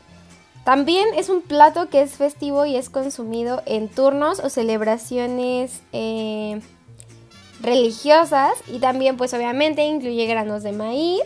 También 0.64 1.06
es 1.14 1.28
un 1.28 1.42
plato 1.42 1.90
que 1.90 2.00
es 2.00 2.12
festivo 2.12 2.64
y 2.64 2.76
es 2.76 2.88
consumido 2.88 3.62
en 3.66 3.88
turnos 3.88 4.40
o 4.40 4.49
celebraciones 4.49 5.83
eh, 5.92 6.61
religiosas 7.61 8.52
y 8.66 8.78
también 8.78 9.16
pues 9.18 9.35
obviamente 9.35 9.85
incluye 9.85 10.26
granos 10.26 10.62
de 10.62 10.73
maíz 10.73 11.23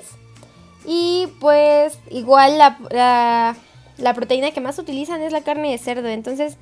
y 0.84 1.28
pues 1.38 1.98
igual 2.10 2.58
la, 2.58 3.54
la 3.96 4.14
proteína 4.14 4.50
que 4.50 4.60
más 4.60 4.78
utilizan 4.78 5.22
es 5.22 5.32
la 5.32 5.42
carne 5.42 5.70
de 5.70 5.78
cerdo. 5.78 6.08
Entonces 6.08 6.56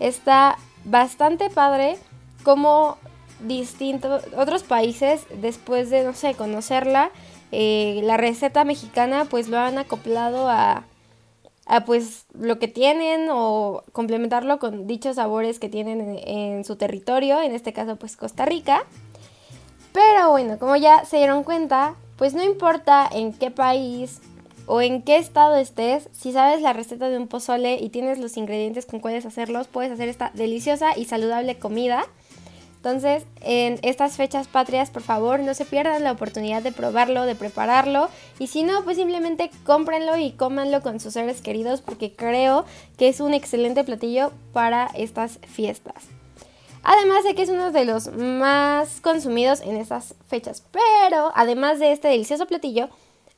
está 0.00 0.56
bastante 0.84 1.50
padre 1.50 1.98
como 2.44 2.96
distintos 3.40 4.24
otros 4.36 4.62
países 4.62 5.26
después 5.40 5.90
de 5.90 6.04
no 6.04 6.14
sé 6.14 6.34
conocerla 6.34 7.10
eh, 7.50 8.00
la 8.04 8.16
receta 8.16 8.64
mexicana 8.64 9.26
pues 9.26 9.48
lo 9.48 9.58
han 9.58 9.78
acoplado 9.78 10.48
a 10.48 10.84
a 11.66 11.84
pues 11.84 12.26
lo 12.38 12.58
que 12.58 12.68
tienen 12.68 13.28
o 13.30 13.82
complementarlo 13.92 14.58
con 14.58 14.86
dichos 14.86 15.16
sabores 15.16 15.58
que 15.58 15.68
tienen 15.68 16.18
en, 16.24 16.64
su 16.64 16.76
territorio, 16.76 17.40
en 17.40 17.52
este 17.52 17.72
caso 17.72 17.96
pues 17.96 18.16
Costa 18.16 18.44
Rica. 18.44 18.84
Pero 19.92 20.30
bueno, 20.30 20.58
como 20.58 20.76
ya 20.76 21.04
se 21.04 21.18
dieron 21.18 21.44
cuenta, 21.44 21.94
pues 22.16 22.34
no 22.34 22.42
importa 22.42 23.08
en 23.12 23.32
qué 23.32 23.50
país 23.50 24.20
o 24.66 24.80
en 24.80 25.02
qué 25.02 25.16
estado 25.16 25.56
estés, 25.56 26.08
si 26.12 26.32
sabes 26.32 26.62
la 26.62 26.72
receta 26.72 27.08
de 27.08 27.18
un 27.18 27.28
pozole 27.28 27.74
y 27.74 27.90
tienes 27.90 28.18
los 28.18 28.36
ingredientes 28.36 28.86
con 28.86 29.00
cuáles 29.00 29.26
hacerlos, 29.26 29.66
puedes 29.66 29.92
hacer 29.92 30.08
esta 30.08 30.30
deliciosa 30.34 30.96
y 30.96 31.04
saludable 31.04 31.58
comida. 31.58 32.06
Entonces, 32.84 33.22
en 33.42 33.78
estas 33.82 34.16
fechas 34.16 34.48
patrias, 34.48 34.90
por 34.90 35.02
favor, 35.02 35.38
no 35.38 35.54
se 35.54 35.64
pierdan 35.64 36.02
la 36.02 36.10
oportunidad 36.10 36.64
de 36.64 36.72
probarlo, 36.72 37.26
de 37.26 37.36
prepararlo. 37.36 38.08
Y 38.40 38.48
si 38.48 38.64
no, 38.64 38.82
pues 38.82 38.96
simplemente 38.96 39.52
cómprenlo 39.64 40.16
y 40.16 40.32
cómanlo 40.32 40.82
con 40.82 40.98
sus 40.98 41.12
seres 41.12 41.42
queridos 41.42 41.80
porque 41.80 42.12
creo 42.12 42.64
que 42.98 43.06
es 43.06 43.20
un 43.20 43.34
excelente 43.34 43.84
platillo 43.84 44.32
para 44.52 44.90
estas 44.96 45.38
fiestas. 45.46 45.94
Además 46.82 47.22
de 47.22 47.36
que 47.36 47.42
es 47.42 47.50
uno 47.50 47.70
de 47.70 47.84
los 47.84 48.08
más 48.16 49.00
consumidos 49.00 49.60
en 49.60 49.76
estas 49.76 50.16
fechas. 50.26 50.64
Pero 50.72 51.30
además 51.36 51.78
de 51.78 51.92
este 51.92 52.08
delicioso 52.08 52.46
platillo, 52.46 52.88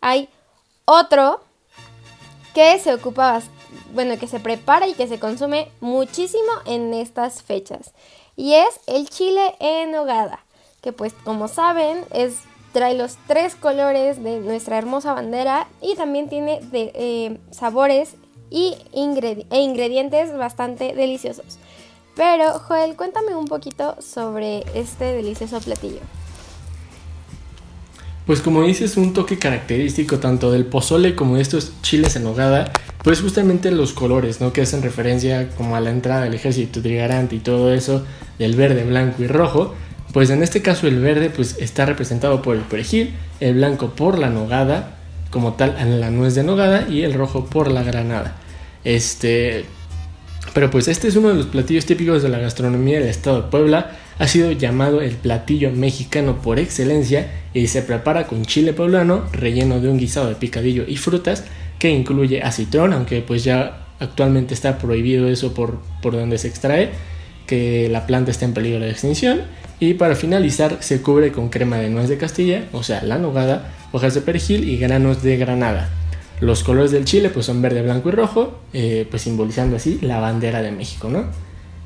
hay 0.00 0.30
otro 0.86 1.42
que 2.54 2.78
se 2.78 2.94
ocupa, 2.94 3.42
bueno, 3.92 4.18
que 4.18 4.26
se 4.26 4.40
prepara 4.40 4.88
y 4.88 4.94
que 4.94 5.06
se 5.06 5.18
consume 5.18 5.70
muchísimo 5.82 6.50
en 6.64 6.94
estas 6.94 7.42
fechas 7.42 7.92
y 8.36 8.54
es 8.54 8.80
el 8.86 9.08
chile 9.08 9.54
en 9.60 9.92
nogada, 9.92 10.44
que 10.82 10.92
pues 10.92 11.12
como 11.24 11.48
saben 11.48 12.04
es 12.12 12.40
trae 12.72 12.94
los 12.94 13.16
tres 13.28 13.54
colores 13.54 14.22
de 14.22 14.40
nuestra 14.40 14.76
hermosa 14.76 15.14
bandera 15.14 15.68
y 15.80 15.94
también 15.94 16.28
tiene 16.28 16.60
eh, 16.72 17.38
sabores 17.52 18.16
y 18.50 18.76
e 18.92 19.60
ingredientes 19.60 20.36
bastante 20.36 20.94
deliciosos. 20.94 21.58
Pero 22.16 22.58
Joel, 22.58 22.96
cuéntame 22.96 23.34
un 23.34 23.46
poquito 23.46 24.00
sobre 24.00 24.64
este 24.74 25.04
delicioso 25.04 25.60
platillo. 25.60 26.00
Pues 28.26 28.40
como 28.40 28.62
dices, 28.62 28.96
un 28.96 29.12
toque 29.12 29.38
característico 29.38 30.18
tanto 30.18 30.50
del 30.50 30.64
pozole 30.64 31.14
como 31.14 31.36
de 31.36 31.42
estos 31.42 31.72
chiles 31.82 32.16
en 32.16 32.24
nogada, 32.24 32.72
pues 33.02 33.20
justamente 33.20 33.70
los 33.70 33.92
colores, 33.92 34.40
¿no? 34.40 34.52
Que 34.52 34.62
hacen 34.62 34.82
referencia 34.82 35.50
como 35.56 35.76
a 35.76 35.80
la 35.80 35.90
entrada 35.90 36.22
del 36.22 36.32
ejército 36.32 36.80
trigarante 36.80 37.36
y 37.36 37.40
todo 37.40 37.74
eso, 37.74 38.04
del 38.38 38.56
verde, 38.56 38.84
blanco 38.84 39.22
y 39.22 39.26
rojo. 39.26 39.74
Pues 40.14 40.30
en 40.30 40.42
este 40.42 40.62
caso 40.62 40.86
el 40.86 41.00
verde 41.00 41.28
pues 41.28 41.58
está 41.58 41.84
representado 41.84 42.40
por 42.40 42.56
el 42.56 42.62
perejil, 42.62 43.14
el 43.40 43.54
blanco 43.54 43.90
por 43.90 44.18
la 44.18 44.30
nogada, 44.30 44.96
como 45.30 45.54
tal 45.54 45.76
la 46.00 46.10
nuez 46.10 46.34
de 46.34 46.44
nogada 46.44 46.88
y 46.88 47.02
el 47.02 47.12
rojo 47.12 47.44
por 47.44 47.70
la 47.70 47.82
granada. 47.82 48.36
Este, 48.84 49.66
pero 50.54 50.70
pues 50.70 50.88
este 50.88 51.08
es 51.08 51.16
uno 51.16 51.28
de 51.28 51.34
los 51.34 51.46
platillos 51.46 51.84
típicos 51.84 52.22
de 52.22 52.28
la 52.30 52.38
gastronomía 52.38 53.00
del 53.00 53.08
estado 53.08 53.42
de 53.42 53.48
Puebla. 53.50 53.98
Ha 54.18 54.28
sido 54.28 54.52
llamado 54.52 55.00
el 55.00 55.16
platillo 55.16 55.72
mexicano 55.72 56.40
por 56.40 56.58
excelencia 56.58 57.30
y 57.52 57.66
se 57.66 57.82
prepara 57.82 58.26
con 58.26 58.44
chile 58.44 58.72
poblano 58.72 59.24
relleno 59.32 59.80
de 59.80 59.88
un 59.88 59.98
guisado 59.98 60.28
de 60.28 60.36
picadillo 60.36 60.84
y 60.86 60.96
frutas 60.96 61.44
que 61.78 61.90
incluye 61.90 62.42
acitrón, 62.42 62.92
aunque 62.92 63.22
pues 63.22 63.42
ya 63.44 63.86
actualmente 63.98 64.54
está 64.54 64.78
prohibido 64.78 65.28
eso 65.28 65.52
por, 65.52 65.80
por 66.00 66.14
donde 66.14 66.38
se 66.38 66.48
extrae, 66.48 66.90
que 67.46 67.88
la 67.88 68.06
planta 68.06 68.30
está 68.30 68.44
en 68.44 68.54
peligro 68.54 68.84
de 68.84 68.90
extinción. 68.90 69.42
Y 69.80 69.94
para 69.94 70.14
finalizar 70.14 70.78
se 70.80 71.02
cubre 71.02 71.32
con 71.32 71.48
crema 71.48 71.76
de 71.76 71.90
nuez 71.90 72.08
de 72.08 72.16
Castilla, 72.16 72.68
o 72.72 72.82
sea, 72.82 73.02
la 73.02 73.18
nogada, 73.18 73.74
hojas 73.92 74.14
de 74.14 74.20
perejil 74.20 74.68
y 74.68 74.78
granos 74.78 75.22
de 75.22 75.36
granada. 75.36 75.90
Los 76.40 76.62
colores 76.62 76.92
del 76.92 77.04
chile 77.04 77.30
pues 77.30 77.46
son 77.46 77.60
verde, 77.60 77.82
blanco 77.82 78.08
y 78.08 78.12
rojo, 78.12 78.60
eh, 78.72 79.06
pues 79.10 79.22
simbolizando 79.22 79.76
así 79.76 79.98
la 80.00 80.20
bandera 80.20 80.62
de 80.62 80.70
México, 80.70 81.08
¿no? 81.08 81.26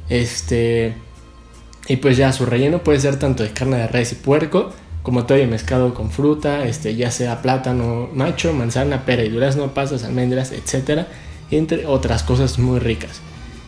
Este... 0.08 0.94
Y 1.88 1.96
pues 1.96 2.18
ya 2.18 2.32
su 2.32 2.44
relleno 2.44 2.84
puede 2.84 3.00
ser 3.00 3.18
tanto 3.18 3.42
de 3.42 3.50
carne 3.50 3.78
de 3.78 3.88
res 3.88 4.12
y 4.12 4.16
puerco, 4.16 4.70
como 5.02 5.24
todo 5.24 5.38
mezclado 5.46 5.94
con 5.94 6.10
fruta, 6.10 6.64
este, 6.66 6.94
ya 6.94 7.10
sea 7.10 7.40
plátano 7.40 8.10
macho, 8.12 8.52
manzana, 8.52 9.06
pera 9.06 9.24
y 9.24 9.30
durazno, 9.30 9.72
pasas, 9.72 10.04
almendras, 10.04 10.52
etc. 10.52 11.06
Entre 11.50 11.86
otras 11.86 12.22
cosas 12.22 12.58
muy 12.58 12.78
ricas. 12.78 13.22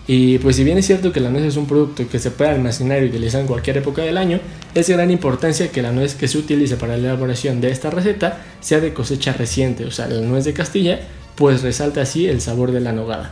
Y 0.07 0.39
pues 0.39 0.57
si 0.57 0.65
bien 0.65 0.77
es 0.77 0.87
cierto 0.87 1.12
que 1.12 1.21
la 1.21 1.31
nuez 1.31 1.45
es 1.45 1.57
un 1.57 1.67
producto 1.67 2.07
que 2.09 2.19
se 2.19 2.31
puede 2.31 2.50
almacenar 2.50 3.03
y 3.03 3.07
utilizar 3.07 3.41
en 3.41 3.47
cualquier 3.47 3.79
época 3.79 4.03
del 4.03 4.19
año, 4.19 4.41
es 4.75 4.89
de 4.89 4.95
gran 4.95 5.11
importancia 5.11 5.71
que 5.71 5.83
la 5.83 5.93
nuez 5.93 6.15
que 6.15 6.29
se 6.29 6.37
utilice 6.37 6.77
para 6.77 6.97
la 6.97 7.11
elaboración 7.11 7.61
de 7.61 7.71
esta 7.71 7.91
receta 7.91 8.43
sea 8.61 8.81
de 8.81 8.93
cosecha 8.93 9.33
reciente, 9.33 9.85
o 9.85 9.91
sea, 9.91 10.09
la 10.09 10.21
nuez 10.21 10.45
de 10.45 10.53
Castilla, 10.53 11.00
pues 11.37 11.62
resalta 11.62 12.03
así 12.03 12.27
el 12.27 12.41
sabor 12.41 12.73
de 12.73 12.81
la 12.81 12.93
nogada. 12.93 13.31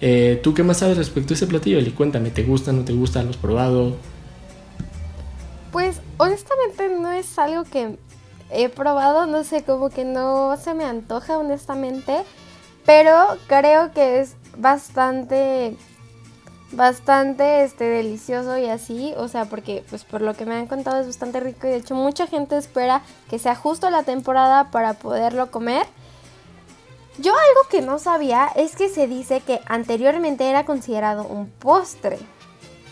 Eh, 0.00 0.40
¿Tú 0.42 0.54
qué 0.54 0.62
más 0.62 0.78
sabes 0.78 0.96
respecto 0.96 1.34
a 1.34 1.36
ese 1.36 1.46
platillo? 1.46 1.78
Y 1.80 1.90
cuéntame, 1.90 2.30
¿te 2.30 2.44
gusta, 2.44 2.72
no 2.72 2.84
te 2.84 2.92
gusta? 2.92 3.22
¿Lo 3.22 3.30
has 3.30 3.36
probado? 3.36 3.96
Pues 5.72 6.00
honestamente 6.16 6.88
no 6.88 7.12
es 7.12 7.38
algo 7.38 7.64
que 7.64 7.98
he 8.50 8.68
probado, 8.68 9.26
no 9.26 9.44
sé, 9.44 9.62
como 9.62 9.90
que 9.90 10.04
no 10.04 10.56
se 10.56 10.74
me 10.74 10.84
antoja 10.84 11.38
honestamente, 11.38 12.22
pero 12.86 13.14
creo 13.46 13.92
que 13.92 14.20
es 14.20 14.36
bastante 14.56 15.76
bastante 16.70 17.64
este 17.64 17.84
delicioso 17.84 18.58
y 18.58 18.66
así, 18.66 19.14
o 19.16 19.28
sea, 19.28 19.46
porque 19.46 19.84
pues 19.88 20.04
por 20.04 20.20
lo 20.20 20.34
que 20.34 20.44
me 20.44 20.54
han 20.54 20.66
contado 20.66 21.00
es 21.00 21.06
bastante 21.06 21.40
rico 21.40 21.66
y 21.66 21.70
de 21.70 21.76
hecho 21.76 21.94
mucha 21.94 22.26
gente 22.26 22.56
espera 22.56 23.02
que 23.30 23.38
sea 23.38 23.54
justo 23.54 23.88
la 23.90 24.02
temporada 24.02 24.70
para 24.70 24.94
poderlo 24.94 25.50
comer. 25.50 25.86
Yo 27.20 27.32
algo 27.32 27.68
que 27.68 27.82
no 27.82 27.98
sabía 27.98 28.48
es 28.54 28.76
que 28.76 28.88
se 28.88 29.08
dice 29.08 29.40
que 29.40 29.60
anteriormente 29.66 30.48
era 30.48 30.64
considerado 30.64 31.24
un 31.24 31.50
postre. 31.50 32.16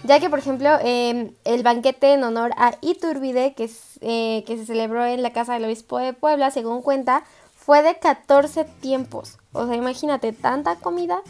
Ya 0.03 0.19
que, 0.19 0.29
por 0.29 0.41
ejemplo, 0.41 0.69
em, 0.83 1.33
el 1.45 1.63
banquete 1.63 2.13
en 2.13 2.25
honor 2.25 2.51
a 2.57 2.75
Iturbide, 2.81 3.55
que, 3.55 3.71
eh, 4.01 4.43
que 4.45 4.57
se 4.57 4.67
celebró 4.67 5.05
en 5.05 5.23
la 5.23 5.33
casa 5.33 5.55
del 5.55 5.65
obispo 5.65 5.99
de 5.99 6.13
Puebla, 6.13 6.51
según 6.51 6.83
cuenta, 6.83 7.23
fue 7.55 7.83
de 7.83 7.99
14 8.01 8.65
tiempos. 8.65 9.39
O 9.53 9.67
sea, 9.67 9.77
imagínate, 9.77 10.33
tanta 10.33 10.75
comida. 10.77 11.23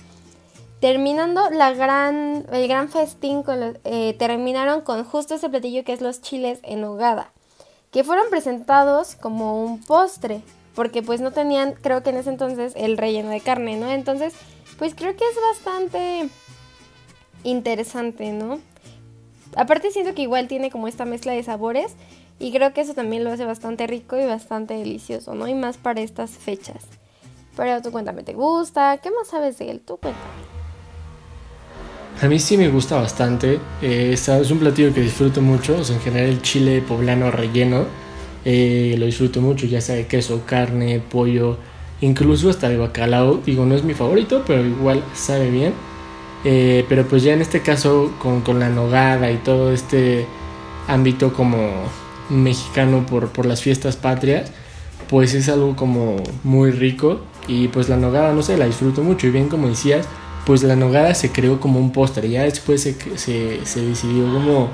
Terminando 0.81 1.51
la 1.51 1.73
gran, 1.73 2.47
el 2.51 2.67
gran 2.67 2.89
festín, 2.89 3.45
eh, 3.85 4.15
terminaron 4.19 4.81
con 4.81 5.05
justo 5.05 5.35
ese 5.35 5.51
platillo 5.51 5.85
que 5.85 5.93
es 5.93 6.01
los 6.01 6.23
chiles 6.23 6.61
en 6.63 6.85
hogada, 6.85 7.31
que 7.91 8.05
fueron 8.05 8.29
presentados 8.31 9.17
como 9.17 9.65
un 9.65 9.83
postre, 9.83 10.43
porque 10.77 11.03
pues 11.03 11.23
no 11.23 11.33
tenían, 11.33 11.73
creo 11.81 12.03
que 12.03 12.11
en 12.11 12.19
ese 12.19 12.29
entonces, 12.29 12.75
el 12.77 12.99
relleno 12.99 13.31
de 13.31 13.41
carne, 13.41 13.77
¿no? 13.79 13.91
Entonces, 13.91 14.35
pues 14.79 14.95
creo 14.95 15.17
que 15.17 15.25
es 15.25 15.37
bastante 15.51 16.29
interesante, 17.43 18.31
¿no? 18.31 18.61
Aparte 19.57 19.91
siento 19.91 20.15
que 20.15 20.21
igual 20.21 20.49
tiene 20.49 20.71
como 20.71 20.87
esta 20.87 21.07
mezcla 21.07 21.33
de 21.33 21.43
sabores 21.43 21.95
y 22.39 22.53
creo 22.53 22.75
que 22.75 22.83
eso 22.83 22.93
también 22.93 23.25
lo 23.25 23.33
hace 23.33 23.47
bastante 23.47 23.87
rico 23.87 24.19
y 24.19 24.27
bastante 24.27 24.75
delicioso, 24.75 25.35
¿no? 25.35 25.49
Y 25.49 25.55
más 25.55 25.79
para 25.79 26.03
estas 26.03 26.33
fechas. 26.33 26.85
Pero 27.57 27.81
tú 27.81 27.91
cuéntame, 27.91 28.23
¿te 28.23 28.35
gusta? 28.35 28.99
¿Qué 28.99 29.11
más 29.11 29.29
sabes 29.29 29.57
de 29.57 29.71
él? 29.71 29.81
Tú 29.81 29.97
cuéntame. 29.97 30.27
A 32.21 32.27
mí 32.27 32.39
sí 32.39 32.59
me 32.59 32.69
gusta 32.69 32.97
bastante. 32.97 33.59
Eh, 33.81 34.11
es 34.13 34.51
un 34.51 34.59
platillo 34.59 34.93
que 34.93 35.01
disfruto 35.01 35.41
mucho. 35.41 35.79
O 35.79 35.85
sea, 35.85 35.97
en 35.97 36.03
general 36.03 36.29
el 36.29 36.43
chile 36.43 36.83
poblano 36.87 37.31
relleno 37.31 37.87
eh, 38.49 38.95
lo 38.97 39.07
disfruto 39.07 39.41
mucho, 39.41 39.67
ya 39.67 39.81
sea 39.81 39.97
de 39.97 40.07
queso, 40.07 40.43
carne, 40.47 41.01
pollo, 41.01 41.59
incluso 42.01 42.49
hasta 42.49 42.69
de 42.69 42.77
bacalao. 42.77 43.41
Digo, 43.45 43.67
no 43.67 43.75
es 43.75 43.83
mi 43.83 43.93
favorito, 43.93 44.45
pero 44.47 44.65
igual 44.65 45.03
sabe 45.15 45.51
bien. 45.51 45.73
Eh, 46.45 46.87
pero 46.89 47.05
pues 47.09 47.25
ya 47.25 47.33
en 47.33 47.41
este 47.41 47.61
caso 47.63 48.13
con, 48.21 48.43
con, 48.43 48.61
la 48.61 48.69
nogada 48.69 49.33
y 49.33 49.39
todo 49.39 49.73
este 49.73 50.27
ámbito 50.87 51.33
como 51.33 51.59
mexicano 52.31 53.05
por, 53.05 53.31
por 53.31 53.47
las 53.47 53.63
fiestas 53.63 53.97
patrias, 53.97 54.53
pues 55.09 55.35
es 55.35 55.49
algo 55.49 55.75
como 55.75 56.23
muy 56.45 56.71
rico 56.71 57.23
y 57.49 57.67
pues 57.67 57.89
la 57.89 57.97
nogada, 57.97 58.33
no 58.33 58.43
sé, 58.43 58.57
la 58.57 58.67
disfruto 58.67 59.03
mucho 59.03 59.27
y 59.27 59.31
bien 59.31 59.49
como 59.49 59.67
decías, 59.67 60.07
pues 60.45 60.63
la 60.63 60.77
nogada 60.77 61.15
se 61.15 61.33
creó 61.33 61.59
como 61.59 61.81
un 61.81 61.91
postre, 61.91 62.29
ya 62.29 62.45
después 62.45 62.81
se, 62.81 62.95
se, 63.17 63.67
se 63.67 63.81
decidió 63.81 64.33
como 64.33 64.69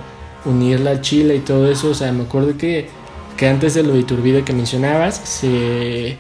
unirla 0.44 0.90
al 0.90 1.00
chile 1.00 1.36
y 1.36 1.40
todo 1.40 1.70
eso, 1.70 1.90
o 1.90 1.94
sea, 1.94 2.12
me 2.12 2.24
acuerdo 2.24 2.58
que, 2.58 2.88
que 3.36 3.48
antes 3.48 3.74
de 3.74 3.82
lo 3.82 3.94
de 3.94 4.00
Iturbide 4.00 4.44
que 4.44 4.52
mencionabas, 4.52 5.16
se, 5.16 6.16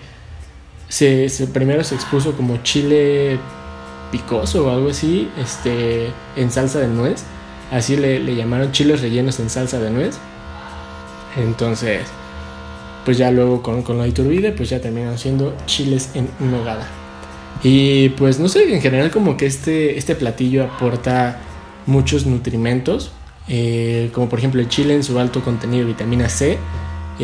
se, 0.88 1.46
primero 1.52 1.84
se 1.84 1.94
expuso 1.94 2.32
como 2.32 2.58
chile 2.58 3.38
picoso 4.10 4.66
o 4.66 4.70
algo 4.70 4.90
así, 4.90 5.28
este, 5.38 6.08
en 6.36 6.50
salsa 6.50 6.80
de 6.80 6.88
nuez. 6.88 7.24
Así 7.70 7.96
le, 7.96 8.18
le, 8.18 8.36
llamaron 8.36 8.72
chiles 8.72 9.00
rellenos 9.00 9.40
en 9.40 9.48
salsa 9.48 9.78
de 9.78 9.90
nuez. 9.90 10.18
Entonces, 11.36 12.02
pues 13.04 13.18
ya 13.18 13.30
luego 13.30 13.62
con, 13.62 13.82
con 13.82 13.96
lo 13.96 14.02
de 14.02 14.10
Iturbide, 14.10 14.52
pues 14.52 14.68
ya 14.68 14.80
terminaron 14.80 15.18
siendo 15.18 15.54
chiles 15.66 16.10
en 16.14 16.28
nogada. 16.38 16.86
Y 17.62 18.10
pues 18.10 18.40
no 18.40 18.48
sé, 18.48 18.74
en 18.74 18.80
general 18.80 19.10
como 19.10 19.36
que 19.36 19.46
este, 19.46 19.96
este 19.96 20.14
platillo 20.14 20.64
aporta 20.64 21.38
muchos 21.86 22.26
nutrimentos, 22.26 23.12
eh, 23.48 24.10
como 24.12 24.28
por 24.28 24.38
ejemplo 24.38 24.60
el 24.60 24.68
chile 24.68 24.94
en 24.94 25.04
su 25.04 25.18
alto 25.18 25.42
contenido 25.42 25.84
de 25.84 25.92
vitamina 25.92 26.28
C. 26.28 26.58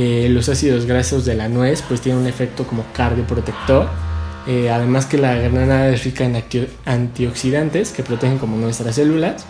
Eh, 0.01 0.29
los 0.31 0.49
ácidos 0.49 0.87
grasos 0.87 1.25
de 1.25 1.35
la 1.35 1.49
nuez 1.49 1.83
pues 1.83 2.01
tienen 2.01 2.23
un 2.23 2.29
efecto 2.29 2.65
como 2.65 2.85
cardioprotector 2.93 3.89
eh, 4.49 4.71
además 4.71 5.05
que 5.05 5.19
la 5.19 5.35
granada 5.35 5.91
es 5.91 6.05
rica 6.05 6.25
en 6.25 6.43
antioxidantes 6.87 7.91
que 7.91 8.03
protegen 8.03 8.39
como 8.39 8.57
nuestras 8.57 8.95
células. 8.95 9.45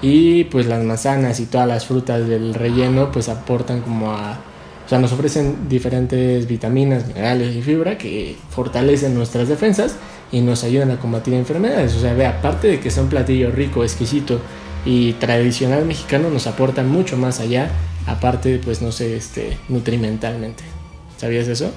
Y 0.00 0.44
pues 0.44 0.66
las 0.66 0.82
manzanas 0.82 1.38
y 1.40 1.46
todas 1.46 1.68
las 1.68 1.84
frutas 1.84 2.26
del 2.26 2.54
relleno 2.54 3.12
pues 3.12 3.28
aportan 3.28 3.82
como 3.82 4.12
a... 4.12 4.38
O 4.86 4.88
sea, 4.88 4.98
nos 4.98 5.12
ofrecen 5.12 5.68
diferentes 5.68 6.48
vitaminas, 6.48 7.06
minerales 7.06 7.54
y 7.54 7.60
fibra 7.60 7.98
que 7.98 8.36
fortalecen 8.48 9.14
nuestras 9.14 9.48
defensas 9.48 9.96
y 10.32 10.40
nos 10.40 10.64
ayudan 10.64 10.92
a 10.92 10.98
combatir 10.98 11.34
enfermedades. 11.34 11.94
O 11.94 12.00
sea, 12.00 12.14
ve, 12.14 12.24
aparte 12.24 12.68
de 12.68 12.80
que 12.80 12.90
sea 12.90 13.02
un 13.02 13.10
platillo 13.10 13.50
rico, 13.50 13.84
exquisito 13.84 14.40
y 14.86 15.12
tradicional 15.14 15.84
mexicano, 15.84 16.30
nos 16.30 16.46
aportan 16.46 16.88
mucho 16.88 17.18
más 17.18 17.38
allá, 17.40 17.70
aparte, 18.08 18.60
pues 18.62 18.82
no 18.82 18.92
sé, 18.92 19.16
este, 19.16 19.58
nutrimentalmente. 19.68 20.64
¿Sabías 21.16 21.46
eso? 21.48 21.70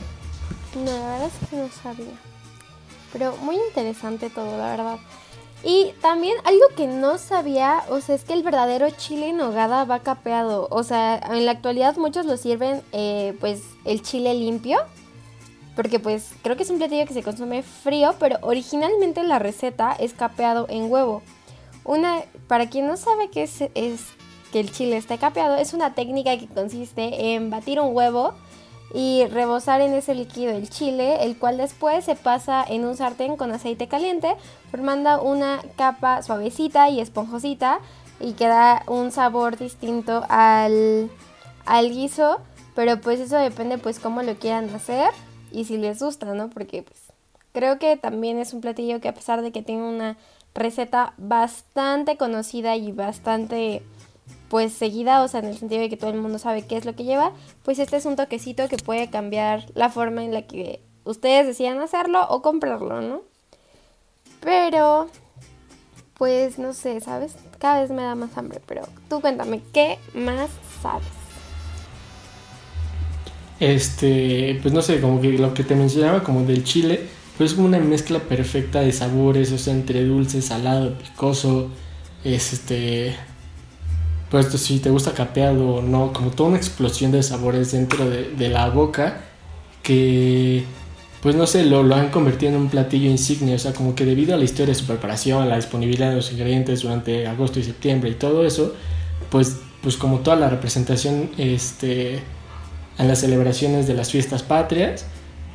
No, 0.76 0.91
la 0.91 1.12
verdad 1.12 1.28
es 1.44 1.50
que 1.50 1.56
no 1.58 1.70
sabía. 1.70 2.13
Pero 3.12 3.36
muy 3.38 3.58
interesante 3.67 4.30
todo, 4.30 4.58
la 4.58 4.72
verdad. 4.72 4.98
Y 5.63 5.94
también 6.02 6.36
algo 6.46 6.63
que 6.76 6.88
no 6.88 7.17
sabía, 7.17 7.84
o 7.89 8.02
sea, 8.02 8.15
es 8.15 8.24
que 8.24 8.34
el 8.34 8.41
verdadero 8.41 8.89
chile 8.91 9.30
en 9.30 9.38
nogada 9.38 9.86
va 9.86 10.00
capeado. 10.00 10.67
O 10.72 10.84
sea, 10.84 11.17
en 11.17 11.46
la 11.46 11.52
actualidad 11.52 11.98
muchos 11.98 12.26
lo 12.26 12.38
sirven, 12.38 12.82
eh, 12.94 13.36
pues, 13.39 13.62
el 13.86 14.02
chile 14.02 14.34
limpio. 14.34 14.80
Porque 15.76 16.00
pues 16.00 16.34
creo 16.44 16.58
que 16.58 16.63
es 16.63 16.70
un 16.70 16.80
platillo 16.80 17.06
que 17.06 17.13
se 17.13 17.24
consume 17.24 17.63
frío, 17.63 18.15
pero 18.20 18.38
originalmente 18.41 19.24
la 19.24 19.39
receta 19.39 19.94
es 19.94 20.13
capeado 20.13 20.65
en 20.70 20.91
huevo. 20.91 21.22
Una, 21.86 22.24
para 22.48 22.70
quien 22.70 22.88
no 22.88 22.98
sabe 22.98 23.30
qué 23.30 23.44
es, 23.44 23.62
es 23.74 24.02
que 24.51 24.59
el 24.59 24.71
chile 24.71 24.97
esté 24.97 25.17
capeado, 25.17 25.55
es 25.55 25.73
una 25.73 25.93
técnica 25.93 26.37
que 26.37 26.47
consiste 26.47 27.33
en 27.33 27.49
batir 27.49 27.79
un 27.79 27.95
huevo 27.95 28.33
y 28.93 29.25
rebosar 29.27 29.81
en 29.81 29.93
ese 29.93 30.13
líquido 30.15 30.51
el 30.51 30.69
chile, 30.69 31.23
el 31.23 31.37
cual 31.37 31.57
después 31.57 32.03
se 32.03 32.15
pasa 32.15 32.63
en 32.67 32.85
un 32.85 32.97
sartén 32.97 33.37
con 33.37 33.51
aceite 33.51 33.87
caliente, 33.87 34.35
formando 34.69 35.21
una 35.23 35.61
capa 35.77 36.21
suavecita 36.21 36.89
y 36.89 36.99
esponjosita 36.99 37.79
y 38.19 38.33
queda 38.33 38.83
un 38.87 39.11
sabor 39.11 39.57
distinto 39.57 40.25
al, 40.29 41.09
al 41.65 41.89
guiso, 41.89 42.39
pero 42.75 42.99
pues 42.99 43.19
eso 43.19 43.37
depende 43.37 43.77
pues 43.77 43.99
cómo 43.99 44.21
lo 44.23 44.35
quieran 44.35 44.73
hacer 44.75 45.11
y 45.51 45.65
si 45.65 45.77
les 45.77 46.01
gusta, 46.01 46.33
¿no? 46.33 46.49
Porque 46.49 46.83
pues 46.83 46.99
creo 47.53 47.79
que 47.79 47.97
también 47.97 48.39
es 48.39 48.53
un 48.53 48.61
platillo 48.61 48.99
que 48.99 49.07
a 49.07 49.13
pesar 49.13 49.41
de 49.41 49.51
que 49.51 49.61
tiene 49.61 49.83
una 49.83 50.17
receta 50.53 51.13
bastante 51.17 52.17
conocida 52.17 52.75
y 52.75 52.91
bastante 52.91 53.83
pues 54.51 54.73
seguida, 54.73 55.23
o 55.23 55.29
sea, 55.29 55.39
en 55.39 55.45
el 55.45 55.57
sentido 55.57 55.79
de 55.79 55.87
que 55.87 55.95
todo 55.95 56.09
el 56.09 56.19
mundo 56.19 56.37
sabe 56.37 56.63
qué 56.63 56.75
es 56.75 56.83
lo 56.83 56.93
que 56.93 57.05
lleva, 57.05 57.31
pues 57.63 57.79
este 57.79 57.95
es 57.95 58.05
un 58.05 58.17
toquecito 58.17 58.67
que 58.67 58.75
puede 58.75 59.09
cambiar 59.09 59.65
la 59.75 59.89
forma 59.89 60.25
en 60.25 60.33
la 60.33 60.41
que 60.41 60.81
ustedes 61.05 61.47
decidan 61.47 61.79
hacerlo 61.79 62.27
o 62.27 62.41
comprarlo, 62.41 62.99
¿no? 62.99 63.21
Pero, 64.41 65.07
pues 66.15 66.59
no 66.59 66.73
sé, 66.73 66.99
¿sabes? 66.99 67.35
Cada 67.59 67.79
vez 67.79 67.91
me 67.91 68.01
da 68.01 68.13
más 68.15 68.37
hambre, 68.37 68.59
pero 68.65 68.81
tú 69.07 69.21
cuéntame, 69.21 69.61
¿qué 69.71 69.97
más 70.13 70.49
sabes? 70.81 71.07
Este, 73.61 74.59
pues 74.61 74.73
no 74.73 74.81
sé, 74.81 74.99
como 74.99 75.21
que 75.21 75.29
lo 75.29 75.53
que 75.53 75.63
te 75.63 75.75
mencionaba, 75.75 76.23
como 76.23 76.43
del 76.43 76.65
chile, 76.65 77.07
pues 77.37 77.53
es 77.53 77.57
una 77.57 77.79
mezcla 77.79 78.19
perfecta 78.19 78.81
de 78.81 78.91
sabores, 78.91 79.49
o 79.53 79.57
sea, 79.57 79.73
entre 79.73 80.03
dulce, 80.03 80.41
salado, 80.41 80.97
picoso, 80.97 81.69
este, 82.25 83.15
pues 84.32 84.48
si 84.48 84.80
te 84.80 84.89
gusta 84.89 85.13
capeado 85.13 85.76
o 85.76 85.82
no, 85.82 86.13
como 86.13 86.32
toda 86.32 86.50
una 86.50 86.58
explosión 86.58 87.12
de 87.12 87.22
sabores 87.22 87.74
dentro 87.74 88.10
de, 88.10 88.50
la 88.50 88.70
boca 88.70 89.26
que 89.84 90.63
pues 91.22 91.36
no 91.36 91.46
sé, 91.46 91.65
lo, 91.65 91.84
lo, 91.84 91.96
han 91.96 92.10
convertido 92.10 92.54
en 92.54 92.58
un 92.58 92.70
platillo 92.70 93.10
insignia, 93.10 93.56
o 93.56 93.60
sea, 93.60 93.74
como 93.74 93.94
que 93.94 94.06
debido 94.06 94.34
a 94.34 94.38
la 94.38 94.46
historia 94.46 94.74
de 94.74 94.76
su 94.76 94.88
preparación, 94.88 95.48
la 95.50 95.58
disponibilidad 95.58 96.10
de 96.10 96.15
los 96.15 96.32
ingredientes 96.32 96.82
durante 96.82 97.28
agosto 97.28 97.60
y 97.60 97.63
septiembre 97.63 98.10
y 98.10 98.13
todo 98.15 98.44
eso, 98.46 98.74
pues, 99.30 99.58
pues 99.84 99.98
como 99.98 100.20
toda 100.20 100.38
la 100.38 100.50
representación 100.50 101.30
este, 101.38 102.22
en 102.98 103.08
las 103.08 103.20
celebraciones 103.20 103.86
de 103.86 103.94
las 103.94 104.12
fiestas 104.12 104.41
patrias, 104.41 105.06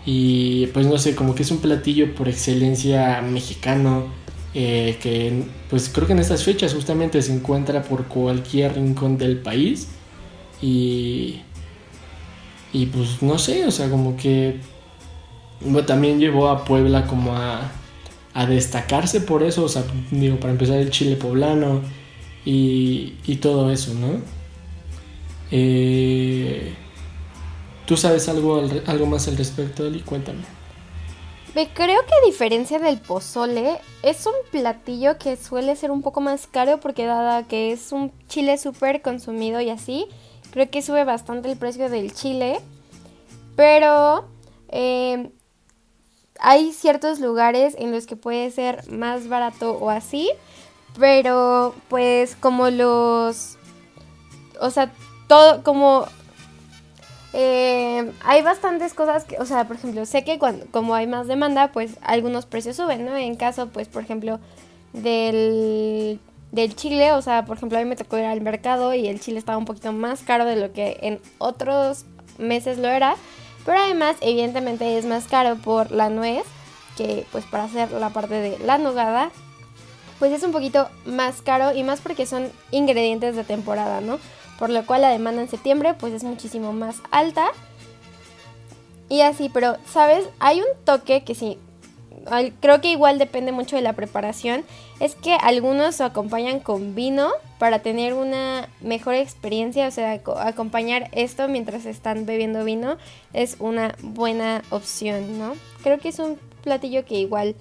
y 0.05 0.67
pues 0.69 0.87
no 0.87 0.99
sé, 0.99 1.17
como 1.17 1.35
que 1.35 1.43
es 1.43 1.51
un 1.51 1.59
platillo 1.59 2.15
por 2.15 2.29
excelencia 2.29 3.21
mexicano, 3.23 4.07
eh, 4.59 4.97
que 5.03 5.45
pues 5.69 5.91
creo 5.91 6.07
que 6.07 6.15
en 6.15 6.19
estas 6.19 6.43
fechas 6.43 6.73
justamente 6.73 7.21
se 7.21 7.31
encuentra 7.31 7.83
por 7.83 8.07
cualquier 8.07 8.75
rincón 8.75 9.19
del 9.19 9.37
país 9.37 9.89
y 10.63 11.43
y 12.73 12.87
pues 12.87 13.23
no 13.23 13.39
sé, 13.39 13.67
o 13.67 13.71
sea, 13.71 13.91
como 13.91 14.17
que 14.17 14.61
también 15.87 16.19
llevó 16.19 16.49
a 16.49 16.65
Puebla 16.65 17.07
como 17.07 17.35
a, 17.35 17.71
a 18.33 18.47
destacarse 18.47 19.21
por 19.21 19.43
eso, 19.43 19.65
o 19.65 19.69
sea, 19.69 19.85
digo, 20.11 20.41
para 20.41 20.53
empezar 20.53 20.79
el 20.79 20.91
chile 20.91 21.17
poblano 21.17 21.83
y, 22.47 23.15
y 23.27 23.37
todo 23.37 23.71
eso, 23.71 23.93
¿no? 23.95 24.21
Eh, 25.51 26.73
¿Tú 27.87 27.97
sabes 27.97 28.29
algo, 28.29 28.67
algo 28.87 29.07
más 29.07 29.29
al 29.29 29.37
respecto, 29.37 29.87
Eli? 29.87 30.01
Cuéntame. 30.01 30.56
Creo 31.65 32.03
que 32.05 32.15
a 32.15 32.27
diferencia 32.27 32.79
del 32.79 32.99
pozole, 32.99 33.81
es 34.03 34.27
un 34.27 34.35
platillo 34.51 35.17
que 35.17 35.37
suele 35.37 35.75
ser 35.75 35.91
un 35.91 36.03
poco 36.03 36.21
más 36.21 36.47
caro 36.47 36.81
porque 36.81 37.07
dada 37.07 37.45
que 37.49 37.73
es 37.73 37.93
un 37.93 38.13
chile 38.29 38.59
súper 38.59 39.01
consumido 39.01 39.63
y 39.63 39.71
así, 39.71 40.07
creo 40.51 40.69
que 40.69 40.83
sube 40.83 41.05
bastante 41.05 41.51
el 41.51 41.57
precio 41.57 41.89
del 41.89 42.13
chile. 42.13 42.61
Pero 43.57 44.29
em, 44.69 45.31
hay 46.41 46.73
ciertos 46.73 47.21
lugares 47.21 47.75
en 47.79 47.91
los 47.91 48.07
que 48.07 48.17
puede 48.17 48.51
ser 48.51 48.87
más 48.91 49.27
barato 49.29 49.79
o 49.79 49.89
así. 49.89 50.31
Pero 50.99 51.75
pues 51.89 52.37
como 52.37 52.69
los... 52.69 53.57
O 54.61 54.71
sea, 54.71 54.93
todo 55.27 55.63
como 55.63 56.07
eh, 57.33 58.13
hay 58.25 58.43
bastantes 58.43 58.95
cosas 58.95 59.25
que, 59.25 59.37
o 59.39 59.45
sea, 59.45 59.67
por 59.67 59.77
ejemplo, 59.77 60.07
sé 60.07 60.25
que 60.25 60.39
cuando, 60.39 60.67
como 60.71 60.95
hay 60.95 61.07
más 61.07 61.27
demanda, 61.27 61.73
pues 61.73 61.99
algunos 62.03 62.47
precios 62.47 62.77
suben, 62.77 63.05
¿no? 63.05 63.17
En 63.17 63.37
caso, 63.37 63.69
pues, 63.69 63.89
por 63.89 64.03
ejemplo, 64.03 64.41
del, 64.93 66.21
del 66.53 66.77
chile, 66.77 67.13
o 67.13 67.23
sea, 67.23 67.45
por 67.45 67.57
ejemplo, 67.57 67.79
a 67.79 67.83
mí 67.83 67.89
me 67.89 67.97
tocó 67.97 68.19
ir 68.19 68.25
al 68.25 68.41
mercado 68.41 68.95
y 68.95 69.09
el 69.09 69.21
chile 69.21 69.39
estaba 69.39 69.59
un 69.59 69.65
poquito 69.65 69.93
más 69.93 70.23
caro 70.23 70.45
de 70.45 70.57
lo 70.57 70.73
que 70.73 70.99
en 71.03 71.21
otros 71.39 72.05
meses 72.39 72.79
lo 72.79 72.89
era, 72.89 73.17
pero 73.65 73.79
además, 73.79 74.17
evidentemente, 74.21 74.97
es 74.97 75.05
más 75.05 75.27
caro 75.27 75.57
por 75.57 75.91
la 75.91 76.09
nuez, 76.09 76.45
que 76.97 77.27
pues 77.33 77.45
para 77.45 77.65
hacer 77.65 77.91
la 77.93 78.11
parte 78.11 78.35
de 78.35 78.59
la 78.61 78.79
nogada, 78.79 79.31
pues 80.19 80.33
es 80.33 80.43
un 80.43 80.53
poquito 80.53 80.89
más 81.05 81.43
caro 81.43 81.77
y 81.77 81.83
más 81.83 82.01
porque 82.01 82.25
son 82.25 82.51
ingredientes 82.71 83.37
de 83.37 83.45
temporada, 83.45 84.01
¿no? 84.01 84.19
Por 84.59 84.71
lo 84.71 84.85
cual 84.87 85.03
la 85.03 85.11
demanda 85.11 85.43
en 85.43 85.49
septiembre 85.49 85.95
pues 85.95 86.13
es 86.13 86.25
muchísimo 86.25 86.73
más 86.73 86.97
alta. 87.11 87.49
Y 89.09 89.21
así, 89.21 89.49
pero, 89.53 89.77
¿sabes? 89.87 90.29
Hay 90.41 90.61
un 90.61 90.67
toque 90.85 91.23
que 91.23 91.35
sí, 91.35 91.59
creo 92.61 92.81
que 92.81 92.91
igual 92.91 93.19
depende 93.19 93.53
mucho 93.53 93.77
de 93.77 93.83
la 93.83 93.93
preparación, 93.93 94.65
es 95.01 95.15
que 95.15 95.35
algunos 95.35 96.01
acompañan 96.01 96.61
con 96.61 96.95
vino 96.95 97.31
para 97.59 97.81
tener 97.81 98.15
una 98.15 98.69
mejor 98.81 99.15
experiencia, 99.15 99.87
o 99.87 99.91
sea, 99.91 100.21
acompañar 100.41 101.09
esto 101.13 101.49
mientras 101.49 101.87
están 101.87 102.27
bebiendo 102.27 102.65
vino 102.65 102.97
es 103.33 103.57
una 103.61 103.95
buena 104.03 104.63
opción, 104.71 105.39
¿no? 105.39 105.55
Creo 105.83 105.99
que 105.99 106.09
es 106.09 106.19
un 106.19 106.39
platillo 106.63 107.05
que 107.05 107.15
igual, 107.15 107.55